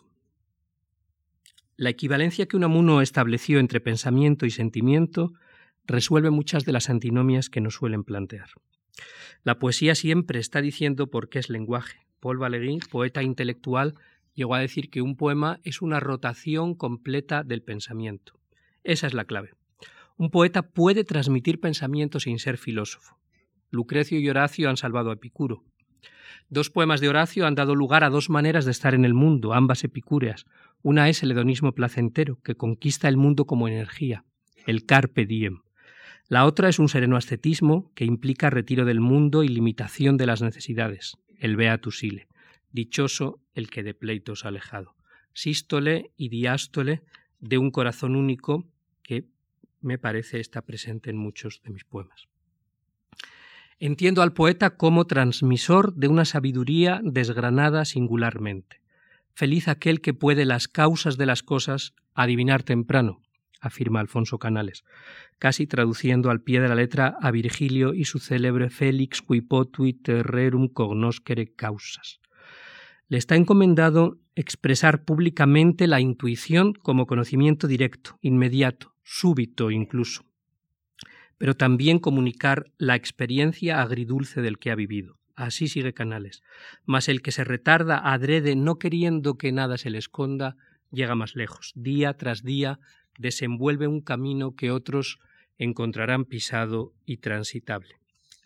[1.77, 5.31] La equivalencia que Unamuno estableció entre pensamiento y sentimiento
[5.85, 8.49] resuelve muchas de las antinomias que nos suelen plantear.
[9.45, 11.99] La poesía siempre está diciendo por qué es lenguaje.
[12.19, 13.95] Paul Valéry, poeta intelectual,
[14.39, 18.39] llegó a decir que un poema es una rotación completa del pensamiento.
[18.85, 19.51] Esa es la clave.
[20.15, 23.17] Un poeta puede transmitir pensamiento sin ser filósofo.
[23.69, 25.65] Lucrecio y Horacio han salvado a Epicuro.
[26.47, 29.53] Dos poemas de Horacio han dado lugar a dos maneras de estar en el mundo,
[29.53, 30.45] ambas epicúreas.
[30.81, 34.23] Una es el hedonismo placentero, que conquista el mundo como energía,
[34.65, 35.59] el carpe diem.
[36.29, 40.41] La otra es un sereno ascetismo que implica retiro del mundo y limitación de las
[40.41, 42.27] necesidades, el beatus ile.
[42.71, 44.95] Dichoso el que de pleitos alejado.
[45.33, 47.03] Sístole y diástole
[47.39, 48.67] de un corazón único
[49.01, 49.25] que
[49.81, 52.27] me parece está presente en muchos de mis poemas.
[53.79, 58.81] Entiendo al poeta como transmisor de una sabiduría desgranada singularmente.
[59.33, 63.21] Feliz aquel que puede las causas de las cosas adivinar temprano,
[63.61, 64.83] afirma Alfonso Canales,
[65.37, 70.03] casi traduciendo al pie de la letra a Virgilio y su célebre Félix qui potuit
[70.03, 72.19] terrerum cognoscere causas.
[73.09, 80.25] Le está encomendado expresar públicamente la intuición como conocimiento directo, inmediato, súbito incluso,
[81.39, 85.17] pero también comunicar la experiencia agridulce del que ha vivido.
[85.35, 86.43] Así sigue Canales.
[86.85, 90.55] Mas el que se retarda adrede no queriendo que nada se le esconda,
[90.91, 91.71] llega más lejos.
[91.75, 92.79] Día tras día
[93.17, 95.17] desenvuelve un camino que otros
[95.57, 97.98] encontrarán pisado y transitable.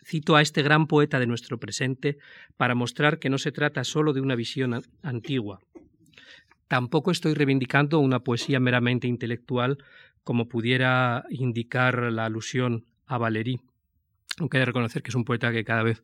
[0.04, 2.18] Cito a este gran poeta de nuestro presente
[2.56, 5.60] para mostrar que no se trata solo de una visión antigua.
[6.68, 9.78] Tampoco estoy reivindicando una poesía meramente intelectual
[10.22, 13.60] como pudiera indicar la alusión a Valéry,
[14.38, 16.02] aunque he de reconocer que es un poeta que cada vez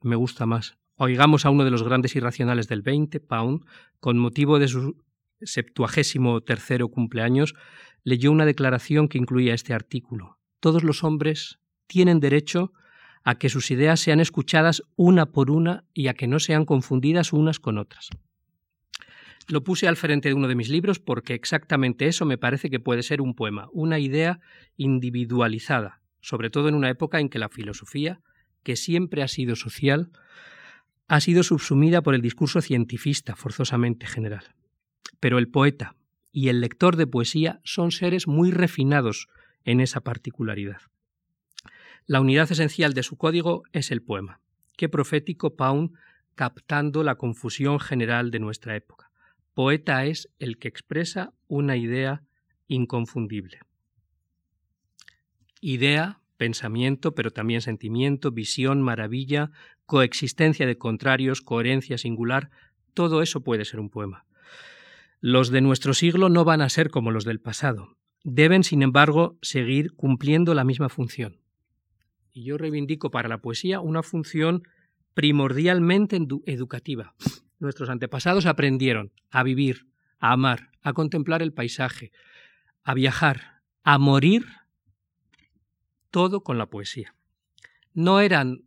[0.00, 0.76] me gusta más.
[0.96, 3.64] Oigamos a uno de los grandes irracionales del 20, Pound,
[4.00, 5.02] con motivo de su
[5.40, 7.54] septuagésimo tercero cumpleaños,
[8.04, 10.38] leyó una declaración que incluía este artículo.
[10.60, 12.72] Todos los hombres tienen derecho
[13.24, 17.32] a que sus ideas sean escuchadas una por una y a que no sean confundidas
[17.32, 18.10] unas con otras.
[19.48, 22.80] Lo puse al frente de uno de mis libros porque exactamente eso me parece que
[22.80, 24.40] puede ser un poema, una idea
[24.76, 28.20] individualizada, sobre todo en una época en que la filosofía,
[28.62, 30.10] que siempre ha sido social,
[31.08, 34.54] ha sido subsumida por el discurso cientifista forzosamente general.
[35.18, 35.96] Pero el poeta
[36.30, 39.26] y el lector de poesía son seres muy refinados
[39.64, 40.80] en esa particularidad.
[42.10, 44.40] La unidad esencial de su código es el poema.
[44.76, 45.92] Qué profético Pound
[46.34, 49.12] captando la confusión general de nuestra época.
[49.54, 52.24] Poeta es el que expresa una idea
[52.66, 53.60] inconfundible.
[55.60, 59.52] Idea, pensamiento, pero también sentimiento, visión, maravilla,
[59.86, 62.50] coexistencia de contrarios, coherencia singular,
[62.92, 64.24] todo eso puede ser un poema.
[65.20, 67.96] Los de nuestro siglo no van a ser como los del pasado.
[68.24, 71.38] Deben, sin embargo, seguir cumpliendo la misma función.
[72.32, 74.62] Y yo reivindico para la poesía una función
[75.14, 77.14] primordialmente educativa.
[77.58, 79.88] Nuestros antepasados aprendieron a vivir,
[80.18, 82.12] a amar, a contemplar el paisaje,
[82.82, 84.46] a viajar, a morir,
[86.10, 87.14] todo con la poesía.
[87.92, 88.64] No eran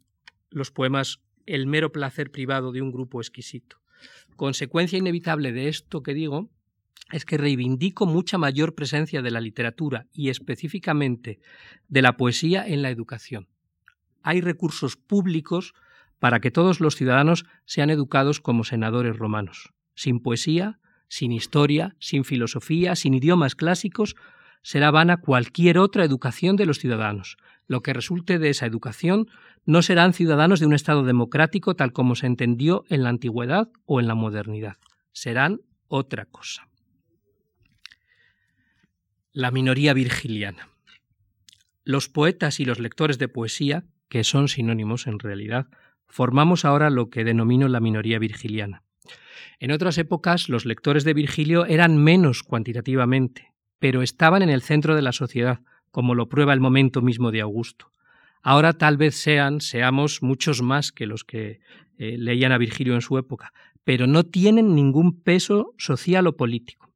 [0.49, 3.77] los poemas el mero placer privado de un grupo exquisito.
[4.35, 6.49] Consecuencia inevitable de esto que digo
[7.11, 11.39] es que reivindico mucha mayor presencia de la literatura y específicamente
[11.87, 13.47] de la poesía en la educación.
[14.23, 15.73] Hay recursos públicos
[16.19, 19.73] para que todos los ciudadanos sean educados como senadores romanos.
[19.93, 24.15] Sin poesía, sin historia, sin filosofía, sin idiomas clásicos,
[24.63, 27.37] será vana cualquier otra educación de los ciudadanos.
[27.67, 29.27] Lo que resulte de esa educación
[29.65, 33.99] no serán ciudadanos de un Estado democrático tal como se entendió en la antigüedad o
[33.99, 34.77] en la modernidad.
[35.11, 36.67] Serán otra cosa.
[39.31, 40.69] La minoría virgiliana.
[41.83, 43.83] Los poetas y los lectores de poesía,
[44.13, 45.65] que son sinónimos en realidad,
[46.05, 48.83] formamos ahora lo que denomino la minoría virgiliana.
[49.59, 54.95] En otras épocas los lectores de Virgilio eran menos cuantitativamente, pero estaban en el centro
[54.95, 57.89] de la sociedad, como lo prueba el momento mismo de Augusto.
[58.43, 61.61] Ahora tal vez sean, seamos muchos más que los que
[61.97, 63.51] eh, leían a Virgilio en su época,
[63.83, 66.93] pero no tienen ningún peso social o político.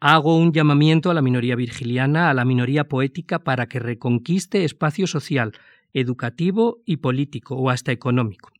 [0.00, 5.06] Hago un llamamiento a la minoría virgiliana, a la minoría poética, para que reconquiste espacio
[5.06, 5.52] social,
[5.92, 8.50] educativo y político, o hasta económico.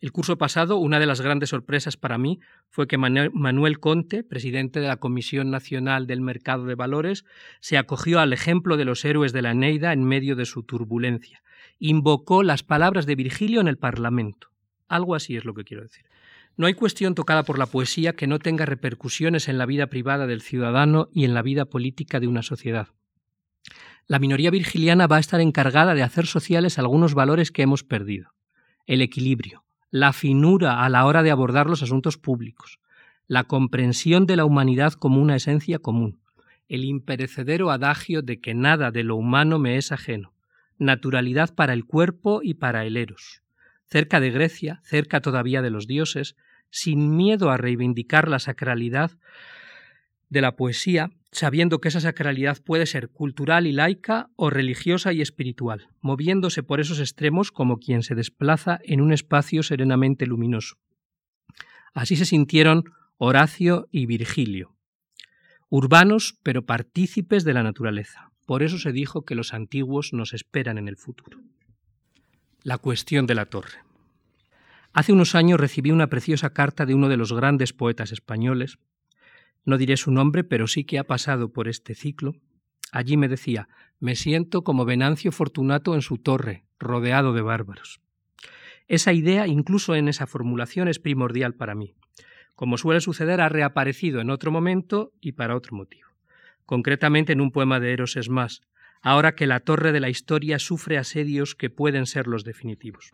[0.00, 4.80] El curso pasado, una de las grandes sorpresas para mí fue que Manuel Conte, presidente
[4.80, 7.24] de la Comisión Nacional del Mercado de Valores,
[7.60, 11.42] se acogió al ejemplo de los héroes de la Eneida en medio de su turbulencia.
[11.78, 14.48] Invocó las palabras de Virgilio en el Parlamento.
[14.88, 16.04] Algo así es lo que quiero decir.
[16.56, 20.26] No hay cuestión tocada por la poesía que no tenga repercusiones en la vida privada
[20.26, 22.88] del ciudadano y en la vida política de una sociedad.
[24.06, 28.34] La minoría virgiliana va a estar encargada de hacer sociales algunos valores que hemos perdido.
[28.86, 32.80] El equilibrio, la finura a la hora de abordar los asuntos públicos,
[33.26, 36.20] la comprensión de la humanidad como una esencia común,
[36.68, 40.34] el imperecedero adagio de que nada de lo humano me es ajeno,
[40.78, 43.42] naturalidad para el cuerpo y para el eros.
[43.86, 46.36] Cerca de Grecia, cerca todavía de los dioses,
[46.68, 49.12] sin miedo a reivindicar la sacralidad
[50.28, 55.20] de la poesía, sabiendo que esa sacralidad puede ser cultural y laica o religiosa y
[55.20, 60.76] espiritual, moviéndose por esos extremos como quien se desplaza en un espacio serenamente luminoso.
[61.92, 62.84] Así se sintieron
[63.16, 64.76] Horacio y Virgilio,
[65.68, 68.30] urbanos pero partícipes de la naturaleza.
[68.46, 71.40] Por eso se dijo que los antiguos nos esperan en el futuro.
[72.62, 73.78] La cuestión de la torre.
[74.92, 78.78] Hace unos años recibí una preciosa carta de uno de los grandes poetas españoles,
[79.64, 82.34] no diré su nombre, pero sí que ha pasado por este ciclo,
[82.92, 88.00] allí me decía, me siento como Venancio Fortunato en su torre, rodeado de bárbaros.
[88.86, 91.94] Esa idea, incluso en esa formulación, es primordial para mí.
[92.54, 96.08] Como suele suceder, ha reaparecido en otro momento y para otro motivo.
[96.66, 98.60] Concretamente en un poema de Eros es más,
[99.00, 103.10] ahora que la torre de la historia sufre asedios que pueden ser los definitivos.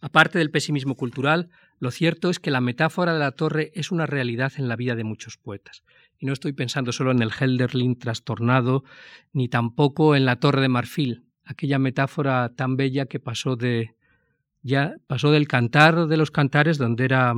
[0.00, 4.06] Aparte del pesimismo cultural, lo cierto es que la metáfora de la torre es una
[4.06, 5.82] realidad en la vida de muchos poetas.
[6.18, 8.84] Y no estoy pensando solo en el Helderlin trastornado,
[9.32, 13.94] ni tampoco en la torre de marfil, aquella metáfora tan bella que pasó de
[14.62, 17.34] ya pasó del cantar de los cantares donde era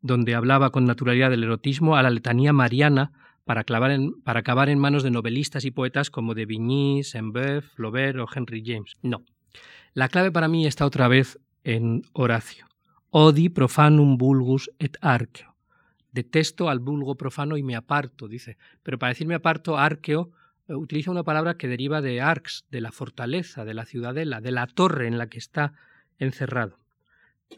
[0.00, 3.12] donde hablaba con naturalidad del erotismo a la letanía mariana
[3.44, 8.26] para, para acabar en manos de novelistas y poetas como de Vigny, Saint-Beuve, Flaubert o
[8.32, 8.94] Henry James.
[9.02, 9.24] No.
[9.94, 12.71] La clave para mí está otra vez en Horacio.
[13.14, 15.54] Odi profanum vulgus et archeo.
[16.12, 18.56] Detesto al vulgo profano y me aparto, dice.
[18.82, 20.30] Pero para decir me aparto, arqueo
[20.66, 24.52] eh, utiliza una palabra que deriva de arx, de la fortaleza, de la ciudadela, de
[24.52, 25.74] la torre en la que está
[26.18, 26.78] encerrado.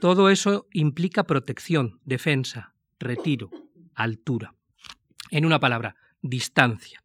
[0.01, 3.51] Todo eso implica protección, defensa, retiro,
[3.95, 4.55] altura.
[5.31, 7.01] En una palabra, distancia.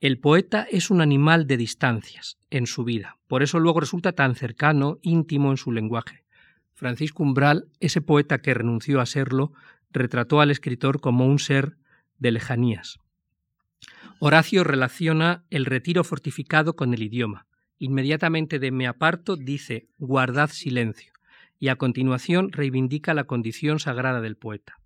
[0.00, 4.36] El poeta es un animal de distancias en su vida, por eso luego resulta tan
[4.36, 6.27] cercano, íntimo en su lenguaje.
[6.78, 9.52] Francisco Umbral, ese poeta que renunció a serlo,
[9.90, 11.76] retrató al escritor como un ser
[12.18, 13.00] de lejanías.
[14.20, 17.48] Horacio relaciona el retiro fortificado con el idioma.
[17.78, 21.12] Inmediatamente de me aparto dice guardad silencio
[21.58, 24.78] y a continuación reivindica la condición sagrada del poeta.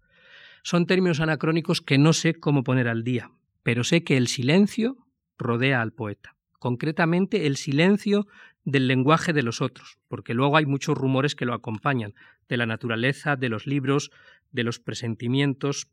[0.63, 3.31] Son términos anacrónicos que no sé cómo poner al día,
[3.63, 4.97] pero sé que el silencio
[5.37, 8.27] rodea al poeta, concretamente el silencio
[8.65, 12.15] del lenguaje de los otros, porque luego hay muchos rumores que lo acompañan,
[12.49, 14.11] de la naturaleza, de los libros,
[14.53, 15.89] de los presentimientos,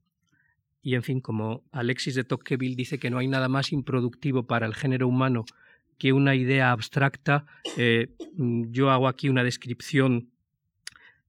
[0.82, 4.66] y en fin, como Alexis de Tocqueville dice que no hay nada más improductivo para
[4.66, 5.46] el género humano
[5.98, 7.46] que una idea abstracta,
[7.76, 8.08] eh,
[8.38, 10.30] yo hago aquí una descripción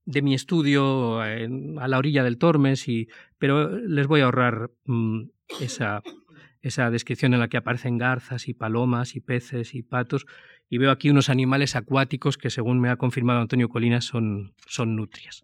[0.05, 5.23] de mi estudio a la orilla del Tormes, y, pero les voy a ahorrar mm,
[5.59, 6.01] esa,
[6.61, 10.25] esa descripción en la que aparecen garzas y palomas y peces y patos,
[10.71, 14.95] y veo aquí unos animales acuáticos que, según me ha confirmado Antonio Colinas, son, son
[14.95, 15.43] nutrias.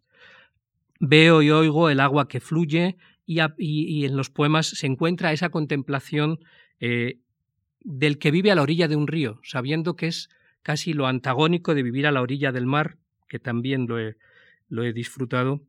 [1.02, 6.40] Veo y oigo el agua que fluye y, en los poemas se encuentra esa contemplación
[6.80, 7.20] eh,
[7.82, 10.30] del que vive a la orilla de un río, sabiendo que es
[10.64, 12.96] casi lo antagónico de vivir a la orilla del mar,
[13.28, 14.16] que también lo he,
[14.70, 15.62] lo he disfrutado,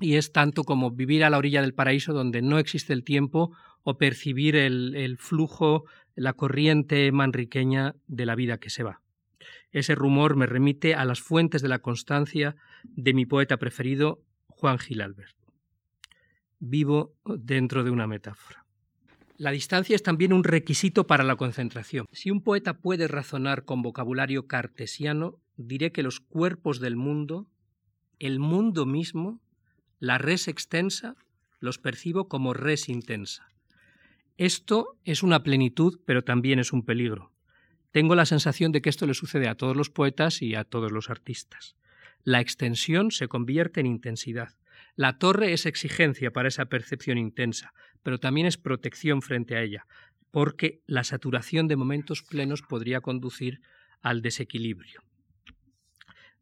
[0.00, 3.54] y es tanto como vivir a la orilla del paraíso donde no existe el tiempo
[3.82, 5.84] o percibir el, el flujo
[6.16, 9.02] la corriente manriqueña de la vida que se va.
[9.70, 14.78] Ese rumor me remite a las fuentes de la constancia de mi poeta preferido, Juan
[14.78, 15.36] Gil Albert.
[16.58, 18.64] Vivo dentro de una metáfora.
[19.36, 22.06] La distancia es también un requisito para la concentración.
[22.10, 27.46] Si un poeta puede razonar con vocabulario cartesiano, diré que los cuerpos del mundo,
[28.18, 29.42] el mundo mismo,
[30.00, 31.16] la res extensa,
[31.60, 33.48] los percibo como res intensa.
[34.38, 37.32] Esto es una plenitud, pero también es un peligro.
[37.90, 40.92] Tengo la sensación de que esto le sucede a todos los poetas y a todos
[40.92, 41.74] los artistas.
[42.22, 44.54] La extensión se convierte en intensidad.
[44.94, 47.72] La torre es exigencia para esa percepción intensa,
[48.02, 49.86] pero también es protección frente a ella,
[50.30, 53.62] porque la saturación de momentos plenos podría conducir
[54.02, 55.02] al desequilibrio.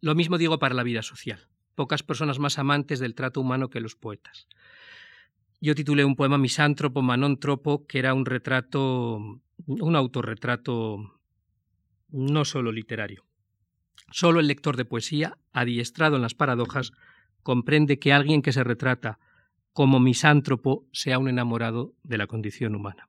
[0.00, 1.46] Lo mismo digo para la vida social.
[1.76, 4.48] Pocas personas más amantes del trato humano que los poetas.
[5.64, 11.18] Yo titulé un poema Misántropo, Manóntropo, que era un retrato, un autorretrato
[12.10, 13.24] no solo literario.
[14.10, 16.92] Solo el lector de poesía, adiestrado en las paradojas,
[17.42, 19.18] comprende que alguien que se retrata
[19.72, 23.08] como misántropo sea un enamorado de la condición humana.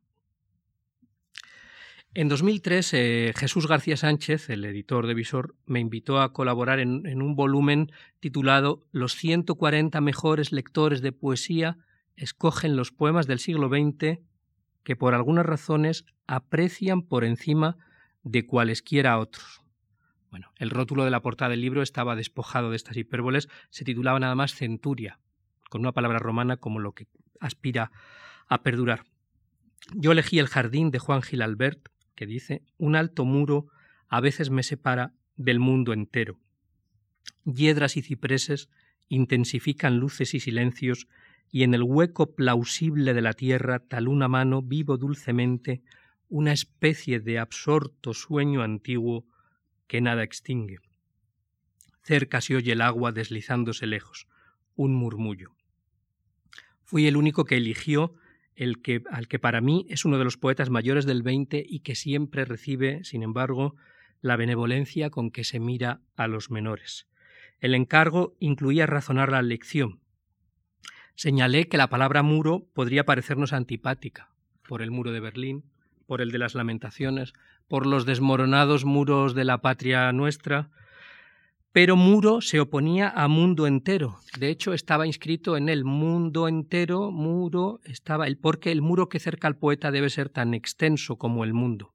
[2.13, 7.05] En 2003, eh, Jesús García Sánchez, el editor de Visor, me invitó a colaborar en,
[7.05, 7.91] en un volumen
[8.21, 11.79] titulado Los 140 mejores lectores de poesía
[12.15, 14.19] escogen los poemas del siglo XX
[14.83, 17.77] que por algunas razones aprecian por encima
[18.23, 19.61] de cualesquiera otros.
[20.29, 24.19] Bueno, el rótulo de la portada del libro estaba despojado de estas hipérboles, se titulaba
[24.19, 25.19] nada más Centuria,
[25.69, 27.07] con una palabra romana como lo que
[27.39, 27.91] aspira
[28.47, 29.05] a perdurar.
[29.93, 33.67] Yo elegí el jardín de Juan Gil Albert, que dice, un alto muro
[34.07, 36.39] a veces me separa del mundo entero.
[37.43, 38.69] Hiedras y cipreses
[39.07, 41.07] intensifican luces y silencios
[41.51, 45.81] y en el hueco plausible de la tierra tal una mano vivo dulcemente
[46.27, 49.25] una especie de absorto sueño antiguo
[49.87, 50.79] que nada extingue.
[52.03, 54.27] Cerca se oye el agua deslizándose lejos,
[54.75, 55.55] un murmullo.
[56.83, 58.15] Fui el único que eligió
[58.55, 61.79] el que, al que para mí es uno de los poetas mayores del XX y
[61.79, 63.75] que siempre recibe, sin embargo,
[64.21, 67.07] la benevolencia con que se mira a los menores.
[67.59, 69.99] El encargo incluía razonar la lección.
[71.15, 74.29] Señalé que la palabra muro podría parecernos antipática,
[74.67, 75.63] por el muro de Berlín,
[76.05, 77.33] por el de las lamentaciones,
[77.67, 80.69] por los desmoronados muros de la patria nuestra,
[81.71, 84.19] pero muro se oponía a mundo entero.
[84.39, 89.19] De hecho, estaba inscrito en el mundo entero, muro, estaba el porque el muro que
[89.19, 91.93] cerca al poeta debe ser tan extenso como el mundo.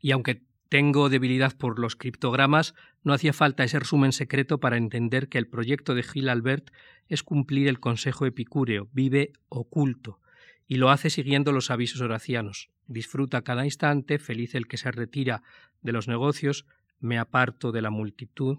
[0.00, 5.28] Y aunque tengo debilidad por los criptogramas, no hacía falta ese resumen secreto para entender
[5.28, 6.70] que el proyecto de Gil Albert
[7.08, 10.20] es cumplir el consejo epicúreo, vive oculto,
[10.66, 12.70] y lo hace siguiendo los avisos horacianos.
[12.86, 15.42] Disfruta cada instante, feliz el que se retira
[15.80, 16.66] de los negocios,
[17.00, 18.58] me aparto de la multitud.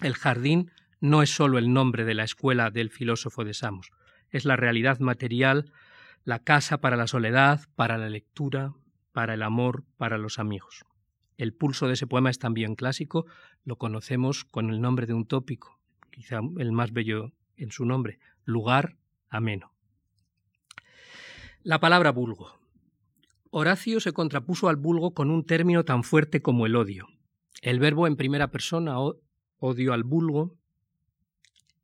[0.00, 0.70] El jardín
[1.00, 3.92] no es sólo el nombre de la escuela del filósofo de Samos,
[4.30, 5.72] es la realidad material,
[6.24, 8.72] la casa para la soledad, para la lectura,
[9.12, 10.85] para el amor, para los amigos.
[11.36, 13.26] El pulso de ese poema es también clásico,
[13.64, 15.78] lo conocemos con el nombre de un tópico,
[16.10, 18.96] quizá el más bello en su nombre, lugar
[19.28, 19.72] ameno.
[21.62, 22.58] La palabra vulgo.
[23.50, 27.08] Horacio se contrapuso al vulgo con un término tan fuerte como el odio.
[27.62, 28.96] El verbo en primera persona,
[29.58, 30.56] odio al vulgo,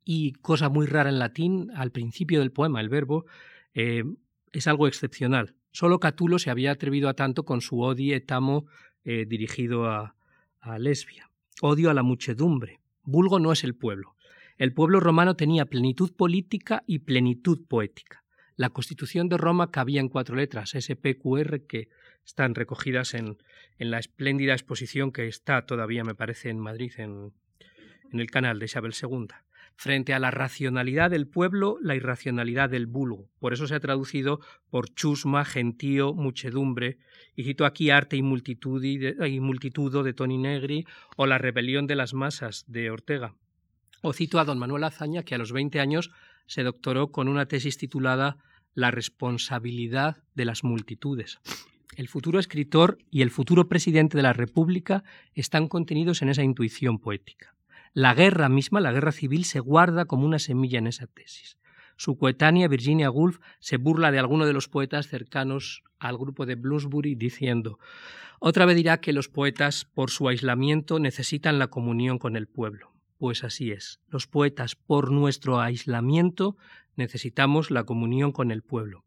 [0.05, 3.25] y cosa muy rara en latín, al principio del poema, el verbo,
[3.73, 4.03] eh,
[4.51, 5.55] es algo excepcional.
[5.71, 8.67] Solo Catulo se había atrevido a tanto con su odio etamo
[9.03, 10.15] eh, dirigido a,
[10.59, 11.29] a Lesbia.
[11.61, 12.79] Odio a la muchedumbre.
[13.03, 14.15] Vulgo no es el pueblo.
[14.57, 18.23] El pueblo romano tenía plenitud política y plenitud poética.
[18.55, 21.89] La constitución de Roma cabía en cuatro letras, SPQR, que
[22.23, 23.37] están recogidas en,
[23.79, 27.33] en la espléndida exposición que está todavía, me parece, en Madrid, en,
[28.11, 29.27] en el canal de Isabel II.
[29.75, 33.29] Frente a la racionalidad del pueblo, la irracionalidad del vulgo.
[33.39, 36.99] Por eso se ha traducido por chusma, gentío, muchedumbre.
[37.35, 40.85] Y cito aquí Arte y, y Multitudo de Toni Negri
[41.17, 43.35] o La rebelión de las masas de Ortega.
[44.01, 46.11] O cito a don Manuel Azaña, que a los 20 años
[46.45, 48.37] se doctoró con una tesis titulada
[48.73, 51.39] La responsabilidad de las multitudes.
[51.95, 55.03] El futuro escritor y el futuro presidente de la República
[55.35, 57.55] están contenidos en esa intuición poética.
[57.93, 61.57] La guerra misma, la guerra civil, se guarda como una semilla en esa tesis.
[61.95, 66.55] Su coetánea Virginia Woolf se burla de alguno de los poetas cercanos al grupo de
[66.55, 67.79] Bloomsbury diciendo
[68.45, 72.91] otra vez dirá que los poetas, por su aislamiento, necesitan la comunión con el pueblo.
[73.17, 74.01] Pues así es.
[74.09, 76.57] Los poetas, por nuestro aislamiento,
[76.97, 79.05] necesitamos la comunión con el pueblo.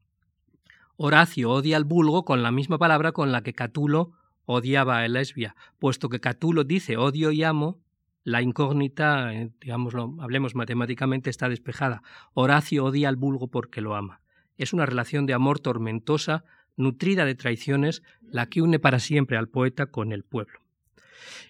[0.97, 4.13] Horacio odia al vulgo con la misma palabra con la que Catulo
[4.47, 7.79] odiaba a Lesbia, puesto que Catulo dice odio y amo,
[8.27, 12.03] la incógnita, eh, digámoslo, hablemos matemáticamente, está despejada.
[12.35, 14.21] Horacio odia al vulgo porque lo ama.
[14.57, 16.45] Es una relación de amor tormentosa,
[16.77, 20.59] nutrida de traiciones, la que une para siempre al poeta con el pueblo.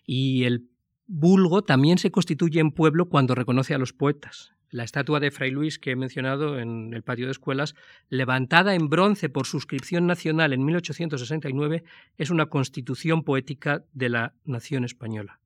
[0.05, 0.69] Y el
[1.07, 4.53] vulgo también se constituye en pueblo cuando reconoce a los poetas.
[4.69, 7.75] La estatua de Fray Luis que he mencionado en el patio de escuelas,
[8.11, 11.85] levantada en bronce por suscripción nacional en 1869,
[12.19, 15.41] es una constitución poética de la nación española.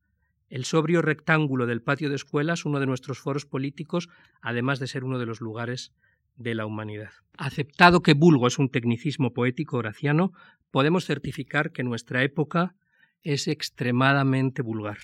[0.51, 4.09] El sobrio rectángulo del patio de escuelas, uno de nuestros foros políticos,
[4.43, 5.93] además de ser uno de los lugares
[6.37, 7.13] de la humanidad.
[7.39, 10.33] Aceptado que vulgo es un tecnicismo poético horaciano,
[10.71, 12.75] podemos certificar que nuestra época
[13.23, 14.99] es extremadamente vulgar.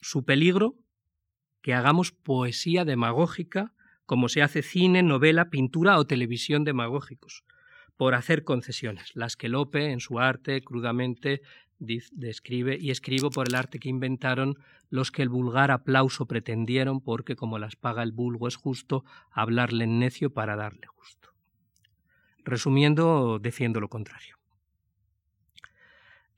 [0.00, 0.74] Su peligro
[1.62, 3.72] que hagamos poesía demagógica
[4.06, 7.44] como se hace cine, novela, pintura o televisión demagógicos,
[7.96, 11.42] por hacer concesiones, las que Lope en su arte crudamente
[11.78, 14.58] describe y escribo por el arte que inventaron
[14.88, 19.84] los que el vulgar aplauso pretendieron, porque como las paga el vulgo es justo, hablarle
[19.84, 21.30] en necio para darle justo.
[22.44, 24.36] Resumiendo, defiendo lo contrario.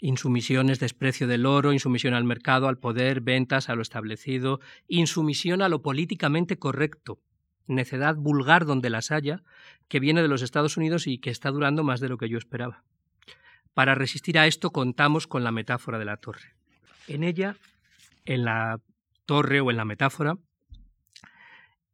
[0.00, 5.60] Insumisión es desprecio del oro, insumisión al mercado, al poder, ventas, a lo establecido, insumisión
[5.60, 7.20] a lo políticamente correcto,
[7.66, 9.42] necedad vulgar donde las haya,
[9.88, 12.38] que viene de los Estados Unidos y que está durando más de lo que yo
[12.38, 12.84] esperaba.
[13.74, 16.54] Para resistir a esto contamos con la metáfora de la torre.
[17.06, 17.56] En ella,
[18.24, 18.80] en la
[19.26, 20.36] torre o en la metáfora,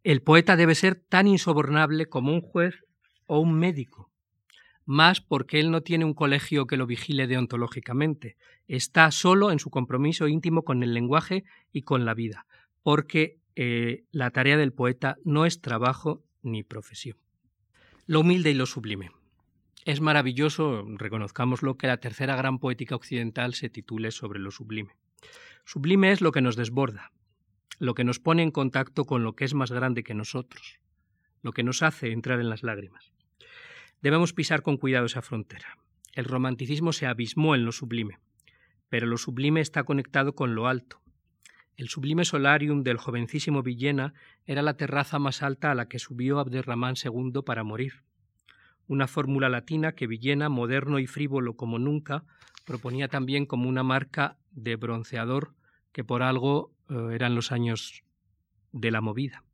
[0.02, 2.84] el poeta debe ser tan insobornable como un juez
[3.26, 4.10] o un médico,
[4.84, 8.36] más porque él no tiene un colegio que lo vigile deontológicamente.
[8.68, 12.46] Está solo en su compromiso íntimo con el lenguaje y con la vida,
[12.82, 17.16] porque eh, la tarea del poeta no es trabajo ni profesión.
[18.06, 19.10] Lo humilde y lo sublime.
[19.84, 24.96] Es maravilloso, reconozcámoslo, que la tercera gran poética occidental se titule sobre lo sublime.
[25.66, 27.12] Sublime es lo que nos desborda,
[27.78, 30.80] lo que nos pone en contacto con lo que es más grande que nosotros,
[31.42, 33.12] lo que nos hace entrar en las lágrimas.
[34.00, 35.76] Debemos pisar con cuidado esa frontera.
[36.14, 38.20] El romanticismo se abismó en lo sublime,
[38.88, 41.02] pero lo sublime está conectado con lo alto.
[41.76, 44.14] El sublime solarium del jovencísimo Villena
[44.46, 48.02] era la terraza más alta a la que subió Abderramán II para morir.
[48.86, 52.24] Una fórmula latina que Villena, moderno y frívolo como nunca,
[52.64, 55.54] proponía también como una marca de bronceador
[55.92, 58.02] que por algo eh, eran los años
[58.72, 59.44] de la movida.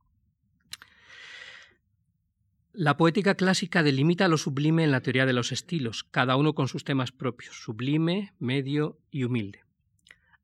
[2.72, 6.68] La poética clásica delimita lo sublime en la teoría de los estilos, cada uno con
[6.68, 9.64] sus temas propios, sublime, medio y humilde.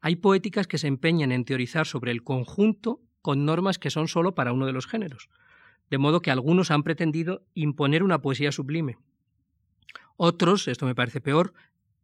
[0.01, 4.35] Hay poéticas que se empeñan en teorizar sobre el conjunto con normas que son solo
[4.35, 5.29] para uno de los géneros,
[5.91, 8.99] de modo que algunos han pretendido imponer una poesía sublime.
[10.17, 11.53] Otros, esto me parece peor,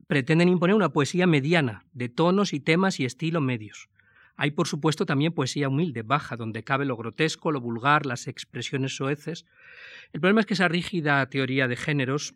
[0.06, 3.88] pretenden imponer una poesía mediana, de tonos y temas y estilo medios.
[4.36, 8.96] Hay, por supuesto, también poesía humilde, baja, donde cabe lo grotesco, lo vulgar, las expresiones
[8.96, 9.44] soeces.
[10.12, 12.34] El problema es que esa rígida teoría de géneros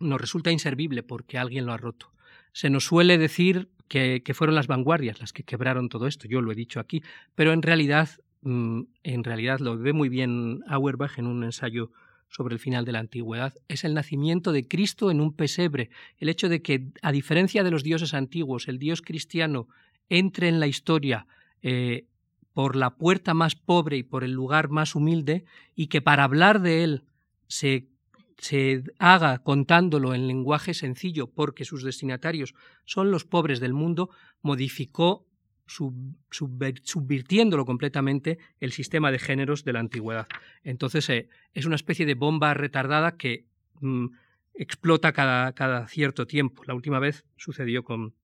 [0.00, 2.12] nos resulta inservible porque alguien lo ha roto.
[2.52, 6.52] Se nos suele decir que, fueron las vanguardias las que quebraron todo esto, yo lo
[6.52, 7.02] he dicho aquí,
[7.34, 8.10] pero en realidad,
[8.44, 11.90] en realidad lo ve muy bien Auerbach en un ensayo
[12.28, 16.28] sobre el final de la antigüedad, es el nacimiento de Cristo en un pesebre, el
[16.28, 19.68] hecho de que, a diferencia de los dioses antiguos, el dios cristiano
[20.08, 21.26] entre en la historia
[21.62, 22.06] eh,
[22.52, 26.60] por la puerta más pobre y por el lugar más humilde, y que para hablar
[26.60, 27.04] de él
[27.46, 27.88] se,
[28.36, 34.10] se haga contándolo en lenguaje sencillo porque sus destinatarios son los pobres del mundo,
[34.42, 35.27] modificó
[35.68, 40.26] subvirtiéndolo completamente el sistema de géneros de la antigüedad.
[40.64, 43.44] Entonces eh, es una especie de bomba retardada que
[43.80, 44.06] mm,
[44.54, 46.64] explota cada, cierto tiempo.
[46.64, 48.14] La última vez sucedió con,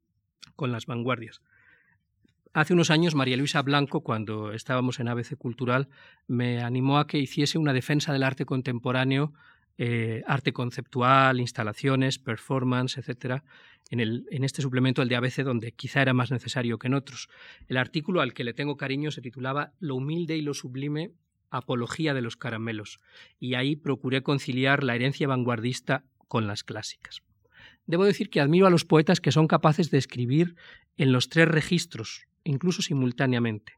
[0.56, 1.42] con las vanguardias.
[2.52, 5.88] Hace unos años María Luisa Blanco, cuando estábamos en ABC Cultural,
[6.28, 9.32] me animó a que hiciese una defensa del arte contemporáneo
[9.78, 13.44] eh, arte conceptual, instalaciones, performance, etcétera,
[13.90, 16.94] en, el, en este suplemento, el de ABC, donde quizá era más necesario que en
[16.94, 17.28] otros.
[17.68, 21.12] El artículo al que le tengo cariño se titulaba Lo humilde y lo sublime,
[21.50, 23.00] apología de los caramelos,
[23.38, 27.22] y ahí procuré conciliar la herencia vanguardista con las clásicas.
[27.86, 30.56] Debo decir que admiro a los poetas que son capaces de escribir
[30.96, 33.74] en los tres registros, incluso simultáneamente.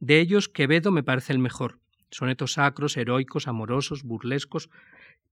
[0.00, 1.80] De ellos, Quevedo me parece el mejor.
[2.10, 4.70] Sonetos sacros, heroicos, amorosos, burlescos,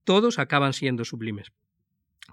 [0.07, 1.51] todos acaban siendo sublimes.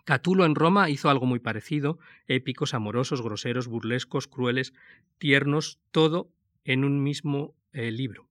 [0.04, 1.98] Catulo en Roma hizo algo muy parecido,
[2.28, 4.72] épicos, amorosos, groseros, burlescos, crueles,
[5.18, 6.30] tiernos, todo
[6.62, 8.28] en un mismo eh, libro.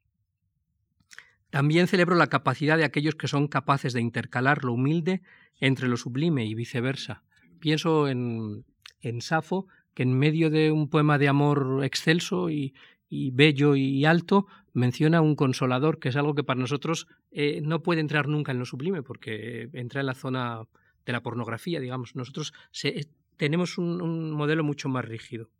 [1.49, 5.23] También celebro la capacidad de aquellos que son capaces de intercalar lo humilde
[5.59, 7.25] entre lo sublime y viceversa.
[7.59, 8.63] Pienso en,
[9.01, 12.73] en Safo, que en medio de un poema de amor excelso y,
[13.13, 17.83] y bello y alto, menciona un consolador, que es algo que para nosotros eh, no
[17.83, 20.63] puede entrar nunca en lo sublime, porque entra en la zona
[21.05, 22.15] de la pornografía, digamos.
[22.15, 22.53] Nosotros
[22.83, 23.05] eh,
[23.37, 25.51] tenemos un, modelo mucho más rígido.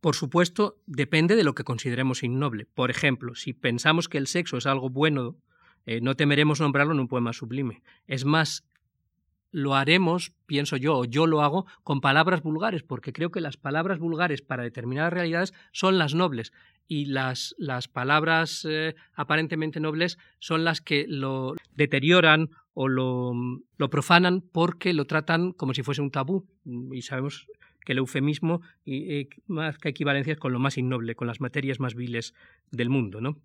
[0.00, 2.66] Por supuesto, depende de lo que consideremos innoble.
[2.66, 5.36] Por ejemplo, si pensamos que el sexo es algo bueno,
[5.86, 7.82] eh, no temeremos nombrarlo en un poema sublime.
[8.08, 8.66] Es más,
[9.50, 13.56] lo haremos, pienso yo, o yo lo hago, con palabras vulgares, porque creo que las
[13.56, 16.52] palabras vulgares para determinadas realidades son las nobles
[16.90, 23.32] y las, las palabras eh, aparentemente nobles son las que lo deterioran o lo,
[23.90, 26.48] profanan porque lo tratan como si fuese un tabú.
[26.92, 27.46] Y sabemos
[27.84, 31.94] que el eufemismo y, más que equivalencias con lo más innoble, con las materias más
[31.94, 32.34] viles
[32.72, 33.36] del mundo, ¿no?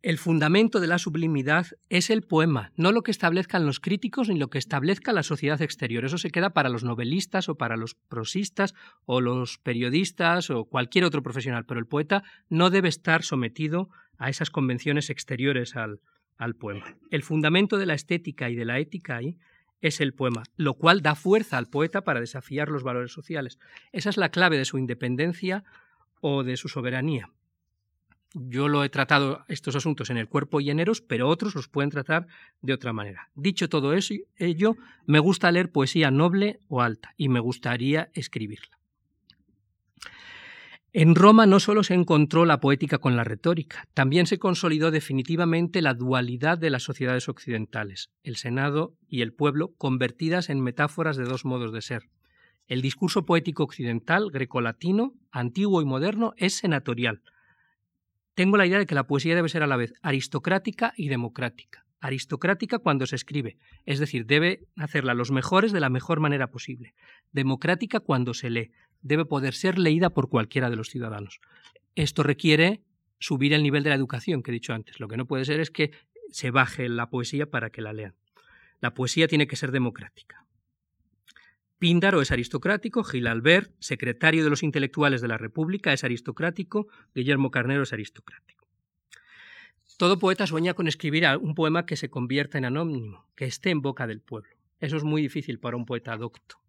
[0.00, 4.38] El fundamento de la sublimidad es el poema, no lo que establezcan los críticos ni
[4.38, 6.04] lo que establezca la sociedad exterior.
[6.04, 8.74] Eso se queda para los novelistas o para los prosistas
[9.06, 14.30] o los periodistas o cualquier otro profesional, pero el poeta no debe estar sometido a
[14.30, 16.00] esas convenciones exteriores al,
[16.36, 16.96] al poema.
[17.10, 19.36] El fundamento de la estética y de la ética ahí
[19.80, 23.58] es el poema, lo cual da fuerza al poeta para desafiar los valores sociales.
[23.90, 25.64] Esa es la clave de su independencia
[26.20, 27.30] o de su soberanía.
[28.34, 31.68] Yo lo he tratado estos asuntos en el cuerpo y en Eros, pero otros los
[31.68, 32.26] pueden tratar
[32.60, 33.30] de otra manera.
[33.34, 34.76] Dicho todo eso, ello,
[35.06, 38.78] me gusta leer poesía noble o alta y me gustaría escribirla.
[40.92, 45.82] En Roma no solo se encontró la poética con la retórica, también se consolidó definitivamente
[45.82, 51.24] la dualidad de las sociedades occidentales, el Senado y el pueblo, convertidas en metáforas de
[51.24, 52.08] dos modos de ser.
[52.66, 57.22] El discurso poético occidental, grecolatino, antiguo y moderno, es senatorial,
[58.38, 61.84] tengo la idea de que la poesía debe ser a la vez aristocrática y democrática.
[61.98, 66.94] Aristocrática cuando se escribe, es decir, debe hacerla los mejores de la mejor manera posible.
[67.32, 68.70] Democrática cuando se lee,
[69.02, 71.40] debe poder ser leída por cualquiera de los ciudadanos.
[71.96, 72.84] Esto requiere
[73.18, 75.00] subir el nivel de la educación que he dicho antes.
[75.00, 75.90] Lo que no puede ser es que
[76.30, 78.14] se baje la poesía para que la lean.
[78.80, 80.46] La poesía tiene que ser democrática.
[81.78, 87.52] Píndaro es aristocrático, Gil Albert, secretario de los intelectuales de la República, es aristocrático, Guillermo
[87.52, 88.66] Carnero es aristocrático.
[89.96, 93.80] Todo poeta sueña con escribir un poema que se convierta en anónimo, que esté en
[93.80, 94.50] boca del pueblo.
[94.80, 96.60] Eso es muy difícil para un poeta docto.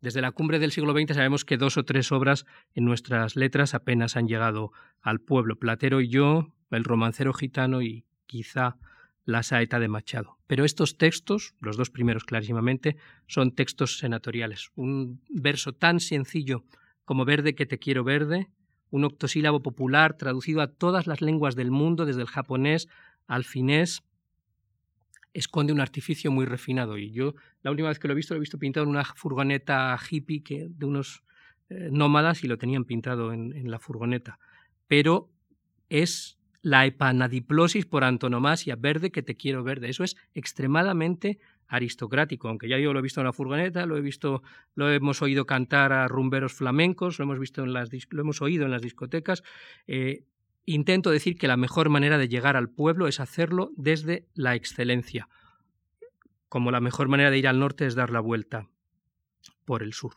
[0.00, 3.74] Desde la cumbre del siglo XX sabemos que dos o tres obras en nuestras letras
[3.74, 5.56] apenas han llegado al pueblo.
[5.56, 8.76] Platero y yo, El romancero gitano y quizá
[9.24, 10.38] La saeta de Machado.
[10.46, 12.96] Pero estos textos, los dos primeros clarísimamente,
[13.26, 14.70] son textos senatoriales.
[14.74, 16.64] Un verso tan sencillo
[17.04, 18.48] como Verde que te quiero verde,
[18.90, 22.88] un octosílabo popular traducido a todas las lenguas del mundo, desde el japonés
[23.26, 24.02] al finés,
[25.32, 26.98] esconde un artificio muy refinado.
[26.98, 29.04] Y yo, la última vez que lo he visto, lo he visto pintado en una
[29.04, 31.22] furgoneta hippie de unos
[31.70, 34.38] eh, nómadas y lo tenían pintado en la furgoneta.
[34.88, 35.30] Pero
[35.88, 39.90] es la epanadiplosis por antonomasia, verde que te quiero verde.
[39.90, 44.00] Eso es extremadamente aristocrático, aunque ya yo lo he visto en la furgoneta, lo he
[44.00, 44.42] visto,
[44.74, 48.64] lo hemos oído cantar a rumberos flamencos, lo hemos visto en las, lo hemos oído
[48.64, 49.42] en las discotecas.
[49.86, 50.24] Eh,
[50.64, 55.28] intento decir que la mejor manera de llegar al pueblo es hacerlo desde la excelencia,
[56.48, 58.68] como la mejor manera de ir al norte es dar la vuelta
[59.64, 60.14] por el sur.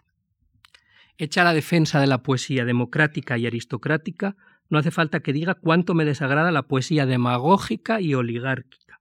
[1.18, 4.36] Hecha la defensa de la poesía democrática y aristocrática,
[4.70, 8.99] no hace falta que diga cuánto me desagrada la poesía demagógica y oligárquica.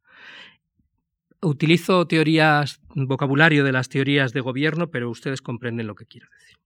[1.40, 6.58] Utilizo teorías, vocabulario de las teorías de gobierno, pero ustedes comprenden lo que quiero decir.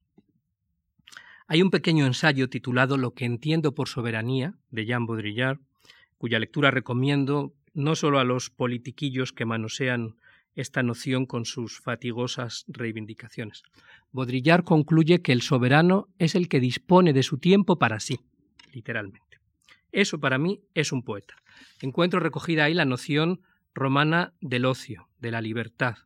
[1.49, 5.59] Hay un pequeño ensayo titulado Lo que entiendo por soberanía, de Jean Baudrillard,
[6.19, 10.17] cuya lectura recomiendo no solo a los politiquillos que manosean
[10.55, 13.63] esta noción con sus fatigosas reivindicaciones.
[14.13, 18.21] Baudrillard concluye que el soberano es el que dispone de su tiempo para sí
[18.79, 19.39] literalmente.
[19.91, 21.35] Eso para mí es un poeta.
[21.83, 23.41] Encuentro recogida ahí la noción
[23.75, 25.97] romana del ocio, de la libertad.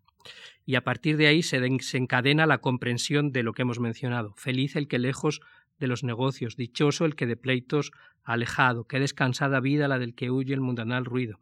[0.65, 4.35] Y a partir de ahí se desencadena la comprensión de lo que hemos mencionado.
[4.37, 5.41] Feliz el que lejos
[5.79, 7.93] de los negocios, dichoso el que de pleitos
[8.23, 11.41] alejado, qué descansada vida la del que huye el mundanal ruido.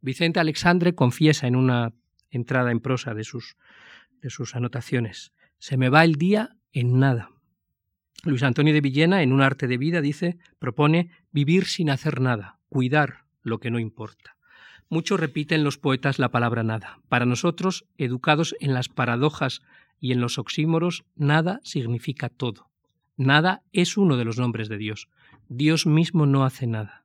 [0.00, 1.92] Vicente Alexandre confiesa en una
[2.30, 3.56] entrada en prosa de sus,
[4.22, 7.30] de sus anotaciones, se me va el día en nada.
[8.24, 12.58] Luis Antonio de Villena, en Un arte de vida, dice, propone vivir sin hacer nada,
[12.68, 14.36] cuidar lo que no importa.
[14.88, 16.98] Muchos repiten los poetas la palabra nada.
[17.08, 19.62] Para nosotros, educados en las paradojas
[20.00, 22.70] y en los oxímoros, nada significa todo.
[23.16, 25.08] Nada es uno de los nombres de Dios.
[25.48, 27.04] Dios mismo no hace nada.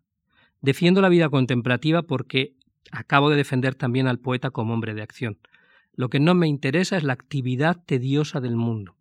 [0.61, 2.55] Defiendo la vida contemplativa porque
[2.91, 5.37] acabo de defender también al poeta como hombre de acción.
[5.93, 8.94] Lo que no me interesa es la actividad tediosa del mundo.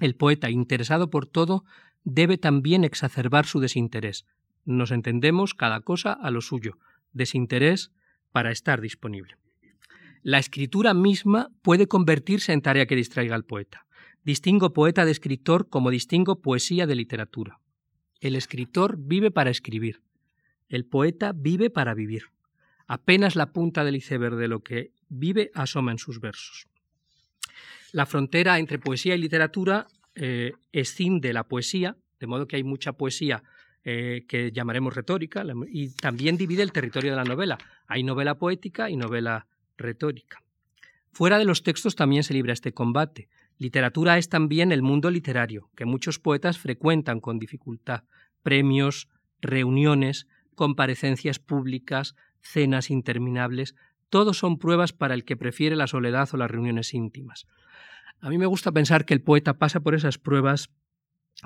[0.00, 1.64] El poeta, interesado por todo,
[2.04, 4.26] debe también exacerbar su desinterés.
[4.64, 6.78] Nos entendemos cada cosa a lo suyo,
[7.12, 7.92] desinterés
[8.30, 9.36] para estar disponible.
[10.22, 13.86] La escritura misma puede convertirse en tarea que distraiga al poeta.
[14.24, 17.60] Distingo poeta de escritor como distingo poesía de literatura.
[18.20, 20.02] El escritor vive para escribir.
[20.68, 22.24] El poeta vive para vivir.
[22.88, 26.66] Apenas la punta del iceberg de lo que vive asoma en sus versos.
[27.96, 32.92] La frontera entre poesía y literatura eh, escinde la poesía, de modo que hay mucha
[32.92, 33.42] poesía
[33.84, 37.56] eh, que llamaremos retórica, y también divide el territorio de la novela.
[37.86, 39.46] Hay novela poética y novela
[39.78, 40.42] retórica.
[41.10, 43.30] Fuera de los textos también se libra este combate.
[43.56, 48.04] Literatura es también el mundo literario, que muchos poetas frecuentan con dificultad.
[48.42, 49.08] Premios,
[49.40, 53.74] reuniones, comparecencias públicas, cenas interminables,
[54.10, 57.46] todos son pruebas para el que prefiere la soledad o las reuniones íntimas.
[58.20, 60.70] A mí me gusta pensar que el poeta pasa por esas pruebas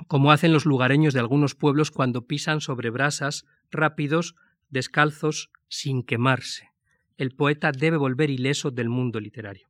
[0.07, 4.35] como hacen los lugareños de algunos pueblos cuando pisan sobre brasas, rápidos,
[4.69, 6.71] descalzos, sin quemarse.
[7.17, 9.67] El poeta debe volver ileso del mundo literario.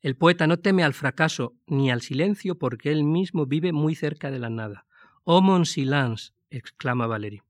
[0.00, 4.30] El poeta no teme al fracaso ni al silencio porque él mismo vive muy cerca
[4.30, 4.86] de la nada.
[5.24, 7.42] Oh mon silence, exclama Valéry.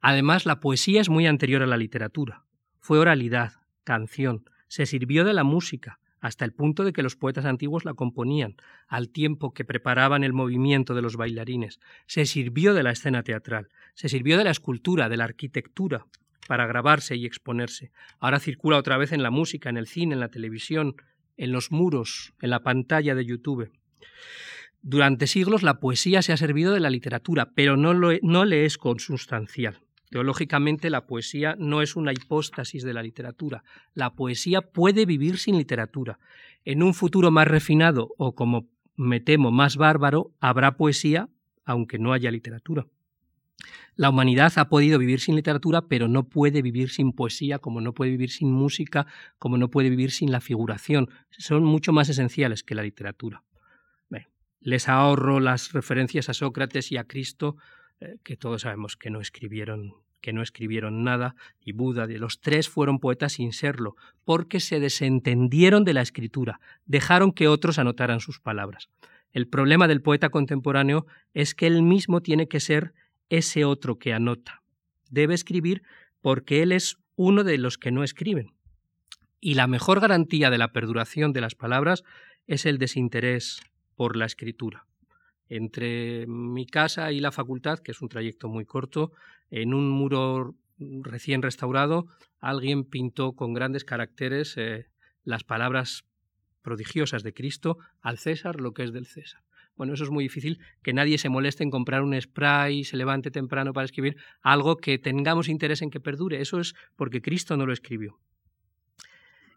[0.00, 2.44] Además, la poesía es muy anterior a la literatura.
[2.78, 7.44] Fue oralidad, canción, se sirvió de la música, hasta el punto de que los poetas
[7.44, 8.56] antiguos la componían,
[8.86, 11.80] al tiempo que preparaban el movimiento de los bailarines.
[12.06, 16.06] Se sirvió de la escena teatral, se sirvió de la escultura, de la arquitectura,
[16.46, 17.90] para grabarse y exponerse.
[18.18, 20.96] Ahora circula otra vez en la música, en el cine, en la televisión,
[21.36, 23.70] en los muros, en la pantalla de YouTube.
[24.80, 28.78] Durante siglos la poesía se ha servido de la literatura, pero no, no le es
[28.78, 29.80] consustancial.
[30.10, 33.64] Teológicamente la poesía no es una hipóstasis de la literatura.
[33.94, 36.18] La poesía puede vivir sin literatura.
[36.64, 41.28] En un futuro más refinado o, como me temo, más bárbaro, habrá poesía
[41.64, 42.86] aunque no haya literatura.
[43.94, 47.92] La humanidad ha podido vivir sin literatura, pero no puede vivir sin poesía, como no
[47.92, 49.06] puede vivir sin música,
[49.38, 51.10] como no puede vivir sin la figuración.
[51.30, 53.42] Son mucho más esenciales que la literatura.
[54.60, 57.56] les ahorro las referencias a Sócrates y a Cristo,
[58.00, 62.40] eh, que todos sabemos que no escribieron que no escribieron nada, y Buda, de los
[62.40, 63.94] tres fueron poetas sin serlo,
[64.24, 68.88] porque se desentendieron de la escritura, dejaron que otros anotaran sus palabras.
[69.32, 72.94] El problema del poeta contemporáneo es que él mismo tiene que ser
[73.28, 74.62] ese otro que anota.
[75.10, 75.82] Debe escribir
[76.20, 78.52] porque él es uno de los que no escriben.
[79.40, 82.02] Y la mejor garantía de la perduración de las palabras
[82.46, 83.60] es el desinterés
[83.94, 84.87] por la escritura.
[85.48, 89.12] Entre mi casa y la facultad, que es un trayecto muy corto,
[89.50, 92.06] en un muro recién restaurado,
[92.40, 94.86] alguien pintó con grandes caracteres eh,
[95.24, 96.04] las palabras
[96.62, 99.42] prodigiosas de Cristo al César lo que es del César.
[99.76, 103.30] Bueno, eso es muy difícil, que nadie se moleste en comprar un spray, se levante
[103.30, 106.40] temprano para escribir algo que tengamos interés en que perdure.
[106.40, 108.18] Eso es porque Cristo no lo escribió.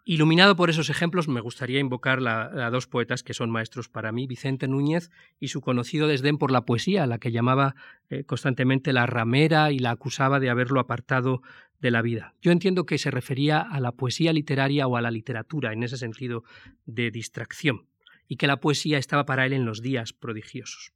[0.03, 4.25] Iluminado por esos ejemplos, me gustaría invocar a dos poetas que son maestros para mí,
[4.25, 7.75] Vicente Núñez y su conocido desdén por la poesía, la que llamaba
[8.09, 11.43] eh, constantemente la ramera y la acusaba de haberlo apartado
[11.79, 12.33] de la vida.
[12.41, 15.97] Yo entiendo que se refería a la poesía literaria o a la literatura en ese
[15.97, 16.43] sentido
[16.85, 17.85] de distracción
[18.27, 20.93] y que la poesía estaba para él en los días prodigiosos.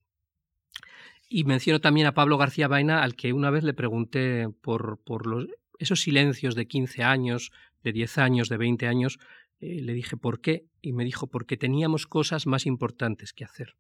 [1.30, 5.28] Y menciono también a Pablo García Vaina, al que una vez le pregunté por, por
[5.28, 5.48] los,
[5.80, 7.52] esos silencios de 15 años,
[7.86, 9.20] de 10 años, de 20 años,
[9.62, 13.76] eh, le dije por qué, y me dijo porque teníamos cosas más importantes que hacer.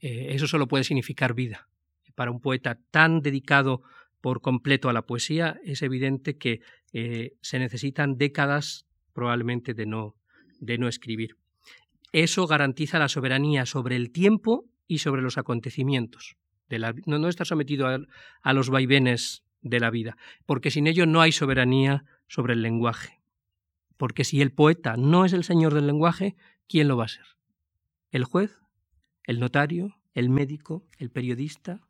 [0.00, 1.68] Eh, eso solo puede significar vida.
[2.16, 3.82] Para un poeta tan dedicado
[4.20, 6.60] por completo a la poesía, es evidente que
[6.92, 10.16] eh, se necesitan décadas probablemente de no,
[10.58, 11.36] de no escribir.
[12.12, 16.36] Eso garantiza la soberanía sobre el tiempo y sobre los acontecimientos.
[16.68, 21.06] De la, no, no está sometido a, los vaivenes de la vida, porque sin ello
[21.06, 23.22] no hay soberanía sobre el lenguaje.
[23.96, 26.36] Porque si el poeta no es el señor del lenguaje,
[26.68, 27.26] ¿quién lo va a ser?
[28.10, 28.58] ¿El juez?
[29.24, 29.96] ¿El notario?
[30.14, 30.84] ¿El médico?
[30.98, 31.80] ¿El periodista?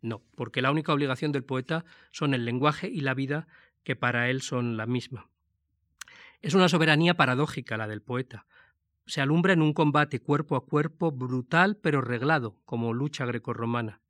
[0.00, 3.46] No, porque la única obligación del poeta son el lenguaje y la vida,
[3.84, 5.28] que para él son la misma.
[6.42, 8.46] Es una soberanía paradójica la del poeta,
[9.06, 14.00] se alumbra en un combate cuerpo a cuerpo brutal pero reglado, como lucha grecorromana.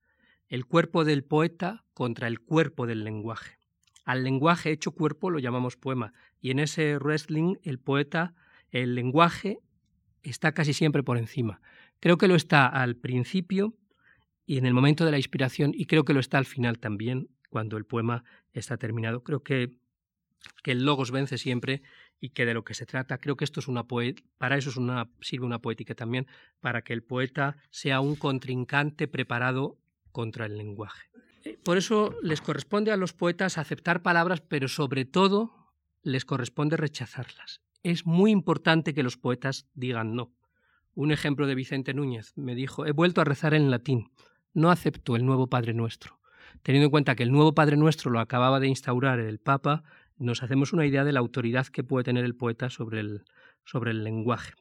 [0.48, 3.58] El cuerpo del poeta contra el cuerpo del lenguaje.
[4.04, 8.34] Al lenguaje hecho cuerpo lo llamamos poema, y en ese wrestling el poeta,
[8.70, 9.60] el lenguaje,
[10.22, 11.60] está casi siempre por encima.
[12.00, 13.74] Creo que lo está al principio
[14.46, 17.28] y en el momento de la inspiración, y creo que lo está al final también,
[17.48, 19.22] cuando el poema está terminado.
[19.22, 19.78] Creo que,
[20.62, 21.82] que el logos vence siempre
[22.20, 24.76] y que de lo que se trata, creo que esto es una para eso es
[24.76, 26.26] una, sirve una poética también,
[26.60, 29.78] para que el poeta sea un contrincante preparado
[30.12, 31.08] contra el lenguaje.
[31.62, 35.72] Por eso les corresponde a los poetas aceptar palabras, pero sobre todo
[36.02, 37.60] les corresponde rechazarlas.
[37.82, 40.32] Es muy importante que los poetas digan no.
[40.94, 44.10] Un ejemplo de Vicente Núñez me dijo, he vuelto a rezar en latín,
[44.52, 46.20] no acepto el nuevo Padre Nuestro.
[46.62, 49.82] Teniendo en cuenta que el nuevo Padre Nuestro lo acababa de instaurar el Papa,
[50.16, 53.24] nos hacemos una idea de la autoridad que puede tener el poeta sobre el,
[53.64, 54.54] sobre el lenguaje.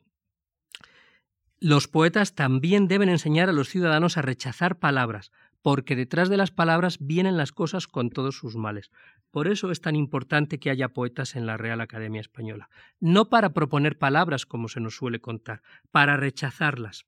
[1.59, 5.31] Los poetas también deben enseñar a los ciudadanos a rechazar palabras,
[5.63, 8.91] porque detrás de las palabras vienen las cosas con todos sus males.
[9.31, 12.69] Por eso es tan importante que haya poetas en la Real Academia Española.
[12.99, 17.05] No para proponer palabras, como se nos suele contar, para rechazarlas.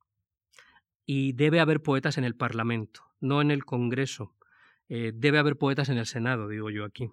[1.06, 4.34] Y debe haber poetas en el Parlamento, no en el Congreso.
[4.88, 7.12] Eh, debe haber poetas en el Senado, digo yo aquí.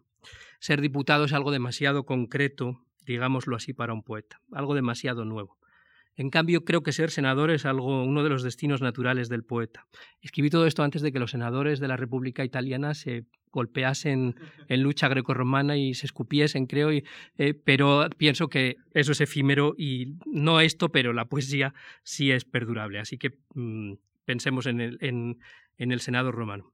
[0.61, 5.59] Ser diputado es algo demasiado concreto, digámoslo así, para un poeta, algo demasiado nuevo.
[6.17, 9.87] En cambio, creo que ser senador es algo, uno de los destinos naturales del poeta.
[10.21, 14.35] Escribí todo esto antes de que los senadores de la República Italiana se golpeasen
[14.69, 20.15] en lucha grecorromana y se escupiesen, creo, eh, pero pienso que eso es efímero y
[20.27, 22.99] no esto, pero la poesía sí es perdurable.
[22.99, 23.95] Así que mm,
[24.25, 26.73] pensemos en el, en el Senado romano.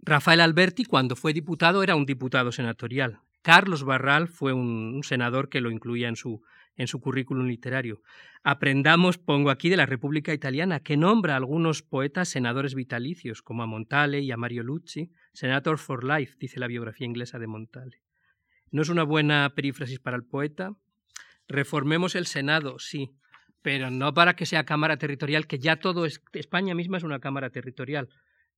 [0.00, 3.20] Rafael Alberti, cuando fue diputado, era un diputado senatorial.
[3.42, 6.42] Carlos Barral fue un, senador que lo incluía en su,
[6.78, 8.00] en su currículum literario.
[8.42, 13.62] Aprendamos, pongo aquí, de la República Italiana, que nombra a algunos poetas senadores vitalicios, como
[13.62, 18.00] a Montale y a Mario Lucci, Senator for Life, dice la biografía inglesa de Montale.
[18.70, 20.76] ¿No es una buena perífrasis para el poeta?
[21.48, 23.10] Reformemos el Senado, sí,
[23.60, 27.20] pero no para que sea Cámara Territorial, que ya todo es, España misma es una
[27.20, 28.08] Cámara Territorial.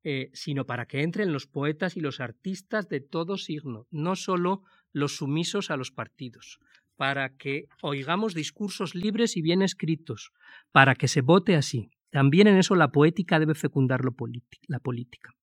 [0.03, 4.63] Eh, sino para que entren los poetas y los artistas de todo signo, no solo
[4.93, 6.59] los sumisos a los partidos,
[7.01, 10.33] para que oigamos discursos libres y bien escritos,
[10.71, 11.89] para que se vote así.
[12.11, 15.35] También en eso la poética debe fecundar la política.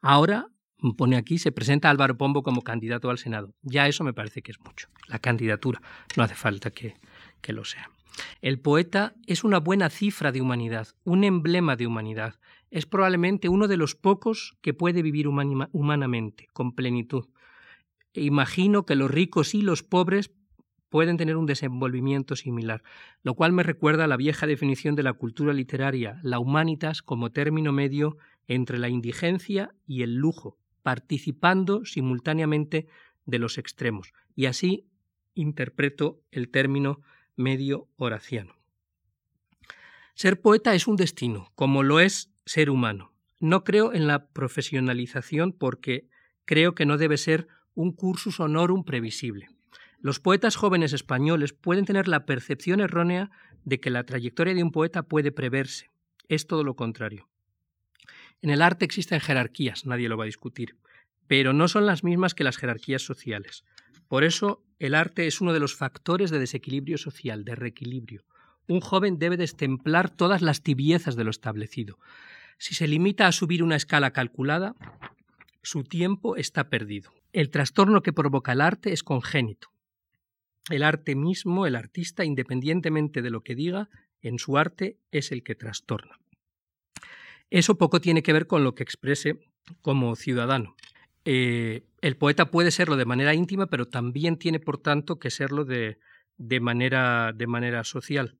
[0.00, 0.46] Ahora,
[0.96, 3.52] pone aquí, se presenta Álvaro Pombo como candidato al Senado.
[3.62, 4.86] Ya eso me parece que es mucho.
[5.08, 5.82] La candidatura
[6.16, 6.94] no hace falta que,
[7.40, 7.90] que lo sea.
[8.40, 12.38] El poeta es una buena cifra de humanidad, un emblema de humanidad.
[12.70, 17.24] Es probablemente uno de los pocos que puede vivir humanamente, con plenitud.
[18.12, 20.30] Imagino que los ricos y los pobres
[20.94, 22.84] pueden tener un desenvolvimiento similar,
[23.24, 27.32] lo cual me recuerda a la vieja definición de la cultura literaria, la humanitas como
[27.32, 28.16] término medio
[28.46, 32.86] entre la indigencia y el lujo, participando simultáneamente
[33.26, 34.12] de los extremos.
[34.36, 34.86] Y así
[35.34, 37.00] interpreto el término
[37.34, 38.54] medio horaciano.
[40.14, 43.12] Ser poeta es un destino, como lo es ser humano.
[43.40, 46.06] No creo en la profesionalización porque
[46.44, 49.53] creo que no debe ser un cursus honorum previsible.
[50.04, 53.30] Los poetas jóvenes españoles pueden tener la percepción errónea
[53.64, 55.88] de que la trayectoria de un poeta puede preverse.
[56.28, 57.30] Es todo lo contrario.
[58.42, 60.76] En el arte existen jerarquías, nadie lo va a discutir,
[61.26, 63.64] pero no son las mismas que las jerarquías sociales.
[64.06, 68.26] Por eso, el arte es uno de los factores de desequilibrio social, de reequilibrio.
[68.68, 71.98] Un joven debe destemplar todas las tibiezas de lo establecido.
[72.58, 74.74] Si se limita a subir una escala calculada,
[75.62, 77.10] su tiempo está perdido.
[77.32, 79.73] El trastorno que provoca el arte es congénito.
[80.70, 83.90] El arte mismo, el artista, independientemente de lo que diga,
[84.22, 86.18] en su arte es el que trastorna.
[87.50, 89.38] Eso poco tiene que ver con lo que exprese
[89.82, 90.74] como ciudadano.
[91.26, 95.64] Eh, el poeta puede serlo de manera íntima, pero también tiene, por tanto, que serlo
[95.64, 95.98] de,
[96.60, 98.38] manera, de manera social.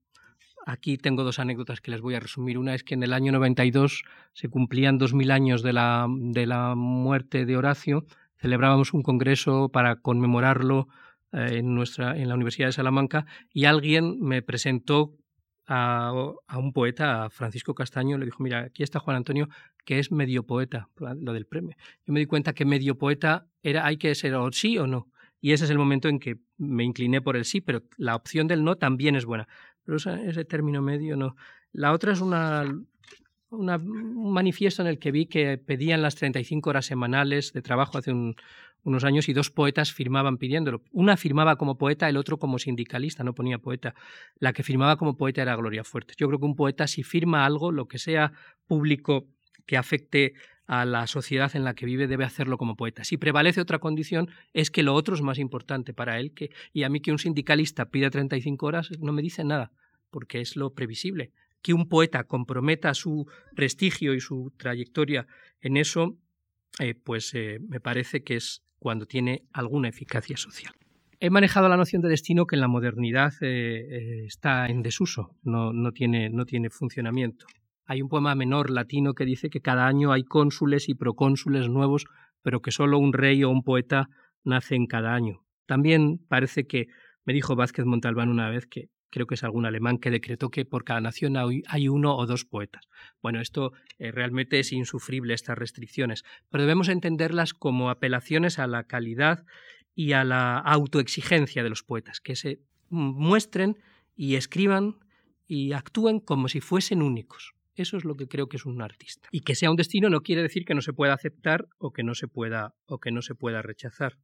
[0.67, 2.59] Aquí tengo dos anécdotas que les voy a resumir.
[2.59, 6.75] Una es que en el año 92 se cumplían 2.000 años de la, de la
[6.75, 8.07] muerte de Horacio.
[8.37, 10.89] Celebrábamos un congreso para conmemorarlo
[11.35, 15.17] eh, en, nuestra, en la Universidad de Salamanca y alguien me presentó
[15.67, 16.13] a,
[16.57, 19.49] un poeta, a Francisco Castaño, le dijo, mira, aquí está Juan Antonio,
[19.85, 21.75] que es medio poeta, lo del premio.
[22.07, 25.09] Yo me di cuenta que medio poeta era, hay que ser o sí o no.
[25.41, 28.47] Y ese es el momento en que me incliné por el sí, pero la opción
[28.47, 29.47] del no también es buena.
[29.85, 31.37] Pero ese término medio no.
[31.73, 32.65] La otra es una,
[33.51, 38.13] un manifiesto en el que vi que pedían las 35 horas semanales de trabajo hace
[38.13, 38.37] un,
[38.85, 40.83] unos años y dos poetas firmaban pidiéndolo.
[40.93, 43.95] Una firmaba como poeta, el otro como sindicalista, no ponía poeta.
[44.39, 46.17] La que firmaba como poeta era Gloria Fuertes.
[46.17, 48.33] Yo creo que un poeta si firma algo, lo que sea
[48.67, 49.27] público
[49.67, 50.35] que afecte
[50.67, 53.05] a la sociedad en la que vive debe hacerlo como poeta.
[53.05, 56.85] Si prevalece otra condición es que lo otro es más importante para él que y
[56.85, 59.73] a mí que un sindicalista pida 35 horas no me dice nada,
[60.11, 61.33] porque es lo previsible.
[61.61, 65.27] Que un poeta comprometa su prestigio y su trayectoria
[65.61, 66.19] en eso,
[66.79, 70.75] eh, pues eh, me parece que es cuando tiene alguna eficacia social.
[71.21, 75.37] He manejado la noción de destino que en la modernidad eh, eh, está en desuso,
[75.43, 77.47] no, no, tiene, no tiene funcionamiento.
[77.87, 82.07] Hay un poema menor latino que dice que cada año hay cónsules y procónsules nuevos,
[82.43, 84.09] pero que solo un rey o un poeta
[84.43, 85.45] nace en cada año.
[85.67, 86.87] También parece que,
[87.25, 90.65] me dijo Vázquez Montalbán una vez, que creo que es algún alemán que decretó que
[90.65, 92.89] por cada nación hay uno o dos poetas.
[93.23, 98.83] Bueno, esto eh, realmente es insufrible, estas restricciones, pero debemos entenderlas como apelaciones a la
[98.89, 99.45] calidad
[99.95, 102.59] y a la autoexigencia de los poetas, que se
[102.89, 103.79] muestren
[104.17, 104.97] y escriban
[105.47, 107.53] y actúen como si fuesen únicos.
[107.77, 109.29] Eso es lo que creo que es un artista.
[109.31, 112.03] Y que sea un destino no quiere decir que no se pueda aceptar o que
[112.03, 114.19] no se pueda o que no se pueda rechazar.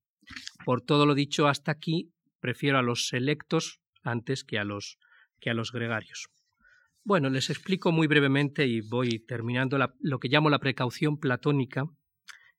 [0.65, 2.11] Por todo lo dicho hasta aquí,
[2.41, 4.99] prefiero a los selectos antes que a los,
[5.41, 6.29] que a los gregarios.
[7.03, 11.85] Bueno, les explico muy brevemente y voy terminando lo que llamo la precaución platónica.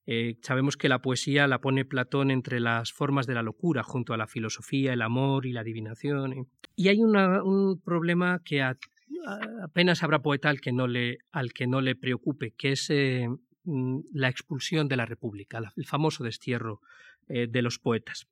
[0.08, 4.14] Eh, sabemos que la poesía la pone Platón entre las formas de la locura, junto
[4.14, 6.48] a la filosofía, el amor y la adivinación.
[6.76, 8.64] Y hay un problema que
[9.64, 13.28] apenas habrá poeta al que no le, al que no le preocupe, que es eh,
[13.64, 16.82] mm, la expulsión de la República, el famoso destierro
[17.28, 18.28] eh, de los poetas.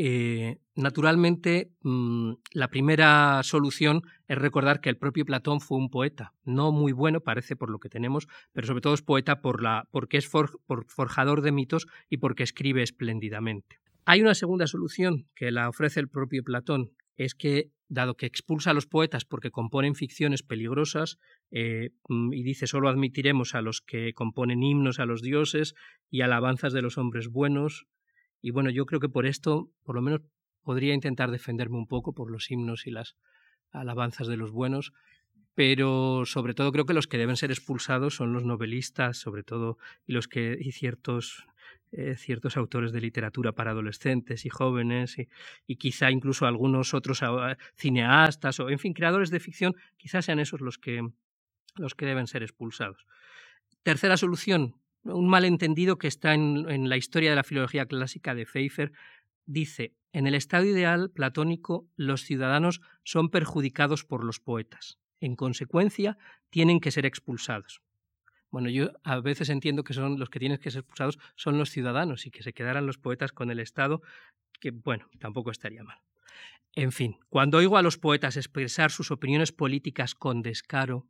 [0.00, 6.34] Eh, naturalmente, mm, la primera solución es recordar que el propio Platón fue un poeta,
[6.44, 9.88] no muy bueno, parece por lo que tenemos, pero sobre todo es poeta por la,
[9.90, 13.80] porque es forjador de mitos y porque escribe espléndidamente.
[14.04, 18.70] Hay una segunda solución que la ofrece el propio Platón, es que, dado que expulsa
[18.70, 21.18] a los poetas porque componen ficciones peligrosas,
[21.50, 25.74] eh, mm, y dice solo admitiremos a los que componen himnos a los dioses
[26.08, 27.88] y alabanzas de los hombres buenos,
[28.40, 30.22] y bueno, yo creo que por esto, por lo menos,
[30.62, 33.16] podría intentar defenderme un poco por los himnos y las
[33.70, 34.92] alabanzas de los buenos,
[35.54, 39.78] pero sobre todo creo que los que deben ser expulsados son los novelistas, sobre todo,
[40.06, 41.46] y los que y ciertos
[41.90, 45.28] eh, ciertos autores de literatura para adolescentes y jóvenes y,
[45.66, 47.22] y, quizá incluso algunos otros
[47.76, 51.00] cineastas o en fin creadores de ficción quizás sean esos los que
[51.76, 53.06] los que deben ser expulsados.
[53.82, 54.74] Tercera solución
[55.08, 58.92] un malentendido que está en, la historia de la filología clásica de Pfeiffer.
[59.46, 64.98] Dice, en el estado ideal platónico los ciudadanos son perjudicados por los poetas.
[65.20, 66.16] En consecuencia,
[66.50, 67.82] tienen que ser expulsados.
[68.50, 71.70] Bueno, yo a veces entiendo que son los que tienen que ser expulsados son los
[71.70, 74.00] ciudadanos y que se quedaran los poetas con el Estado,
[74.60, 75.98] que bueno, tampoco estaría mal.
[76.74, 81.06] En fin, cuando oigo a los poetas expresar sus opiniones políticas con descaro,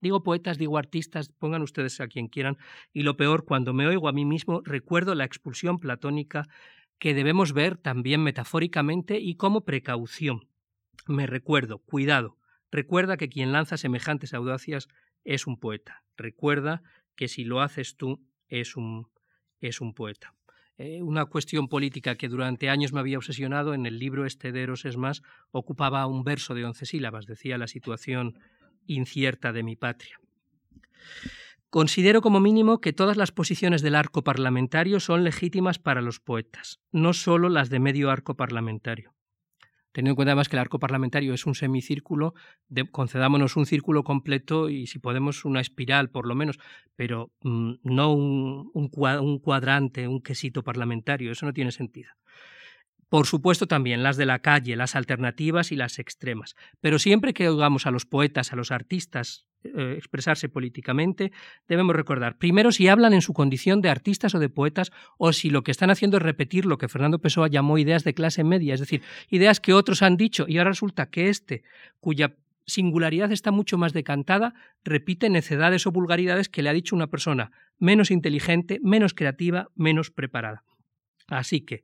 [0.00, 2.56] digo poetas, digo artistas, pongan ustedes a quien quieran,
[2.92, 6.48] y lo peor, cuando me oigo a mí mismo, recuerdo la expulsión platónica
[6.98, 10.48] que debemos ver también metafóricamente y como precaución.
[11.06, 12.36] Me recuerdo, cuidado,
[12.70, 14.88] recuerda que quien lanza semejantes audacias
[15.24, 16.02] es un poeta.
[16.16, 16.82] Recuerda
[17.16, 19.08] que si lo haces tú es un,
[19.60, 20.34] es un poeta.
[20.76, 24.62] Eh, una cuestión política que durante años me había obsesionado en el libro este de
[24.62, 28.38] Eros es más ocupaba un verso de once sílabas, decía la situación
[28.86, 30.20] incierta de mi patria.
[31.68, 36.80] Considero como mínimo que todas las posiciones del arco parlamentario son legítimas para los poetas,
[36.90, 39.14] no solo las de medio arco parlamentario
[39.92, 42.34] teniendo en cuenta además que el arco parlamentario es un semicírculo,
[42.90, 46.58] concedámonos un círculo completo y si podemos una espiral por lo menos,
[46.96, 52.10] pero mm, no un, un, cuadrante, un quesito parlamentario, eso no tiene sentido.
[53.10, 56.54] Por supuesto también las de la calle, las alternativas y las extremas.
[56.80, 61.32] Pero siempre que oigamos a los poetas, a los artistas eh, expresarse políticamente,
[61.68, 65.50] debemos recordar, primero, si hablan en su condición de artistas o de poetas, o si
[65.50, 68.74] lo que están haciendo es repetir lo que Fernando Pessoa llamó ideas de clase media,
[68.74, 71.64] es decir, ideas que otros han dicho y ahora resulta que este,
[71.98, 74.54] cuya singularidad está mucho más decantada,
[74.84, 77.50] repite necedades o vulgaridades que le ha dicho una persona
[77.80, 80.62] menos inteligente, menos creativa, menos preparada.
[81.26, 81.82] Así que,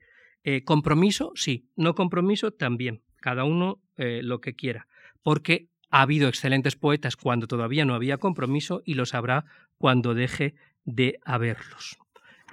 [0.49, 1.69] eh, compromiso, sí.
[1.75, 3.03] No compromiso, también.
[3.17, 4.87] Cada uno eh, lo que quiera.
[5.25, 9.45] Porque ha habido excelentes poetas cuando todavía no había compromiso y los habrá
[9.77, 11.99] cuando deje de haberlos.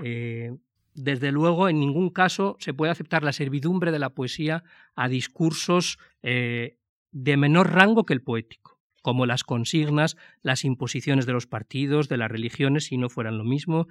[0.03, 0.55] Eh,
[0.95, 4.63] desde luego, en ningún caso se puede aceptar la servidumbre de la poesía
[4.95, 8.72] a discursos de menor rango que el poético
[9.03, 13.43] como las consignas, las imposiciones de los partidos, de las religiones, si no fueran lo
[13.43, 13.85] mismo.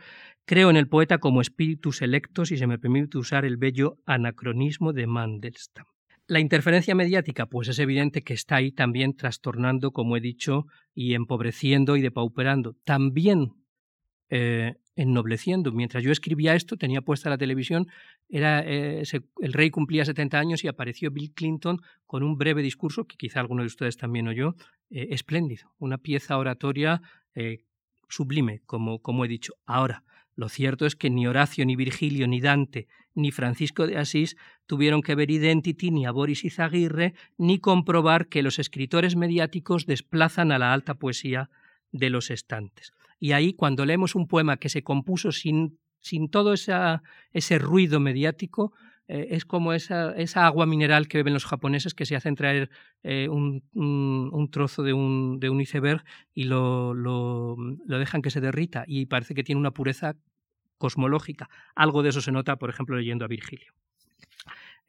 [0.45, 4.93] Creo en el poeta como espíritus electos, y se me permite usar el bello anacronismo
[4.93, 5.87] de Mandelstam.
[6.27, 11.15] La interferencia mediática, pues es evidente que está ahí también trastornando, como he dicho, y
[11.15, 12.75] empobreciendo y depauperando.
[12.85, 13.53] También
[14.31, 15.73] eh, ennobleciendo.
[15.73, 17.89] Mientras yo escribía esto, tenía puesta la televisión,
[18.29, 19.03] era, eh,
[19.41, 23.41] el rey cumplía 70 años y apareció Bill Clinton con un breve discurso, que quizá
[23.41, 24.55] alguno de ustedes también oyó,
[24.91, 27.01] eh, espléndido, una pieza oratoria
[27.35, 27.65] eh,
[28.09, 29.55] sublime, como, como he dicho.
[29.65, 34.37] Ahora, lo cierto es que ni Horacio, ni Virgilio, ni Dante, ni Francisco de Asís
[34.67, 40.51] tuvieron que ver Identity, ni a Boris Izaguirre, ni comprobar que los escritores mediáticos desplazan
[40.53, 41.51] a la alta poesía
[41.91, 42.93] de los estantes.
[43.23, 48.73] Y ahí, cuando leemos un poema que se compuso sin, sin todo ese ruido mediático,
[49.07, 52.69] eh, es como esa, esa, agua mineral que beben los japoneses que se hacen traer
[53.05, 56.03] eh, un, un, trozo de un, de un iceberg
[56.35, 57.57] y lo, lo,
[57.87, 60.17] dejan que se derrita y parece que tiene una pureza
[60.77, 61.49] cosmológica.
[61.77, 63.73] Algo de eso se nota, por ejemplo, leyendo a Virgilio.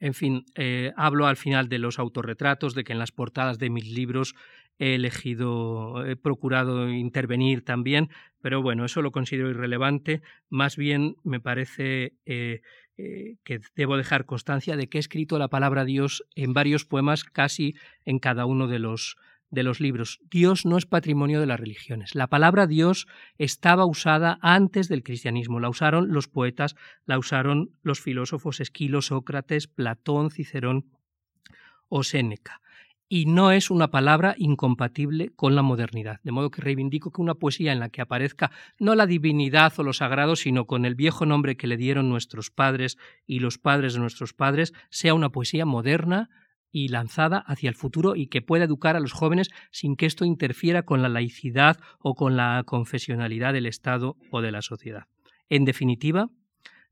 [0.00, 3.70] En fin, eh, hablo al final de los autorretratos, de que en las portadas de
[3.70, 4.34] mis libros
[4.78, 10.20] he elegido, he procurado intervenir también, pero bueno, eso lo considero irrelevante.
[10.50, 12.60] Más bien me parece eh,
[12.96, 17.24] eh, que debo dejar constancia de que he escrito la palabra Dios en varios poemas,
[17.24, 17.74] casi
[18.04, 19.16] en cada uno de los,
[19.54, 20.20] de los libros.
[20.30, 22.14] Dios no es patrimonio de las religiones.
[22.14, 23.06] La palabra Dios
[23.38, 25.60] estaba usada antes del cristianismo.
[25.60, 26.76] La usaron los poetas,
[27.06, 30.86] la usaron los filósofos Esquilo, Sócrates, Platón, Cicerón
[31.88, 32.60] o Séneca
[33.08, 36.20] y no es una palabra incompatible con la modernidad.
[36.22, 39.82] De modo que reivindico que una poesía en la que aparezca no la divinidad o
[39.82, 43.94] lo sagrado, sino con el viejo nombre que le dieron nuestros padres y los padres
[43.94, 46.30] de nuestros padres, sea una poesía moderna
[46.74, 50.26] y lanzada hacia el futuro y que pueda educar a los jóvenes sin que esto
[50.26, 55.06] interfiera con la laicidad o con la confesionalidad del Estado o de la sociedad.
[55.48, 56.28] En definitiva,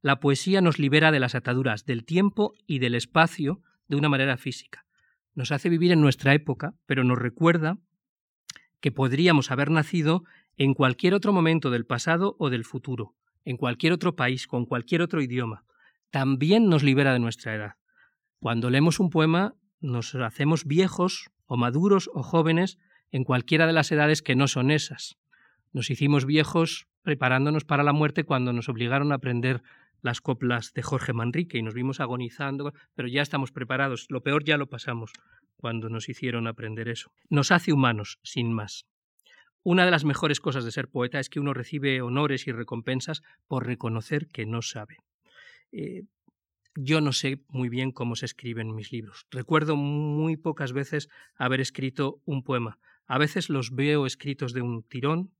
[0.01, 4.39] la poesía nos libera de las ataduras del tiempo y del espacio de una manera
[4.39, 4.87] física
[5.35, 7.79] nos hace vivir en nuestra época, pero nos recuerda
[8.81, 10.25] que podríamos haber nacido
[10.57, 13.15] en cualquier otro momento del pasado o del futuro,
[13.45, 15.65] en cualquier otro país, con cualquier otro idioma.
[16.11, 17.75] También nos libera de nuestra edad.
[18.41, 22.79] Cuando leemos un poema, nos hacemos viejos o maduros o jóvenes
[23.11, 25.19] en cualquiera de las edades que no son esas.
[25.73, 29.63] Nos hicimos viejos preparándonos para la muerte cuando nos obligaron a aprender
[30.01, 34.07] las coplas de Jorge Manrique y nos vimos agonizando, pero ya estamos preparados.
[34.09, 35.13] Lo peor ya lo pasamos
[35.57, 37.13] cuando nos hicieron aprender eso.
[37.29, 38.87] Nos hace humanos, sin más.
[39.65, 43.23] una de las mejores cosas de ser poeta es que uno recibe honores y recompensas
[43.47, 44.97] por reconocer que no sabe.
[45.71, 46.03] Eh,
[46.75, 49.27] yo no sé muy bien cómo se escriben mis libros.
[49.31, 52.79] Recuerdo muy pocas veces haber escrito un poema.
[53.07, 55.35] A veces los veo escritos de un tirón.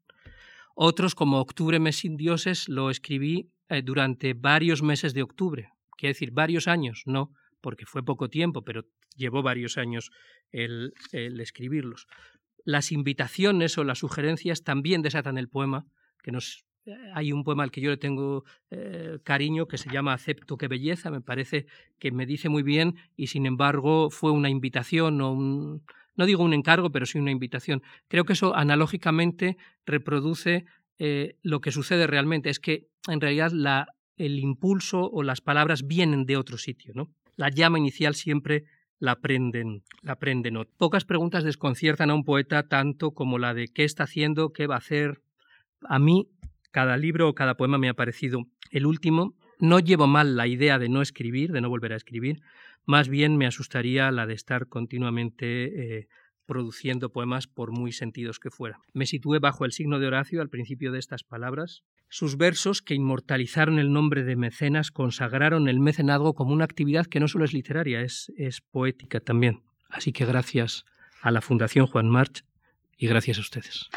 [0.75, 5.71] Otros, como Octubre mes sin dioses, lo escribí eh, durante varios meses de octubre.
[5.97, 8.85] Quiere decir, varios años, no, porque fue poco tiempo, pero
[9.17, 10.11] llevó varios años
[10.51, 12.07] el, escribirlos.
[12.65, 15.87] Las invitaciones o las sugerencias también desatan el poema,
[16.23, 16.65] que nos
[17.15, 20.69] hay un poema al que yo le tengo eh, cariño que se llama Acepto que
[20.69, 21.67] belleza, me parece
[21.99, 25.81] que me dice muy bien y sin embargo fue una invitación o
[26.15, 27.83] no digo un encargo, pero sí una invitación.
[28.09, 29.57] Creo que eso analógicamente
[29.87, 30.67] reproduce
[30.99, 33.53] eh, lo que sucede realmente, es que en realidad
[34.17, 37.09] el impulso o las palabras vienen de otro sitio, ¿no?
[37.37, 38.65] La llama inicial siempre
[38.99, 40.59] la prenden, la prenden.
[40.77, 44.77] Pocas preguntas desconciertan a un poeta tanto como la de qué está haciendo, qué va
[44.77, 45.23] a hacer.
[45.81, 46.29] A mí
[46.73, 49.35] cada libro o cada poema me ha parecido el último.
[49.61, 52.43] No llevo mal la idea de no escribir, de no volver a escribir,
[52.85, 56.09] más bien me asustaría la de estar continuamente eh,
[56.47, 58.81] produciendo poemas por muy sentidos que fueran.
[58.93, 61.85] Me situé bajo el signo de Horacio al principio de estas palabras.
[62.09, 67.21] Sus versos, que inmortalizaron el nombre de mecenas, consagraron el mecenazgo como una actividad que
[67.21, 69.63] no solo es literaria, es, es poética también.
[69.89, 70.85] Así que gracias
[71.23, 72.45] a la Fundación Juan March
[72.99, 73.89] y gracias a ustedes.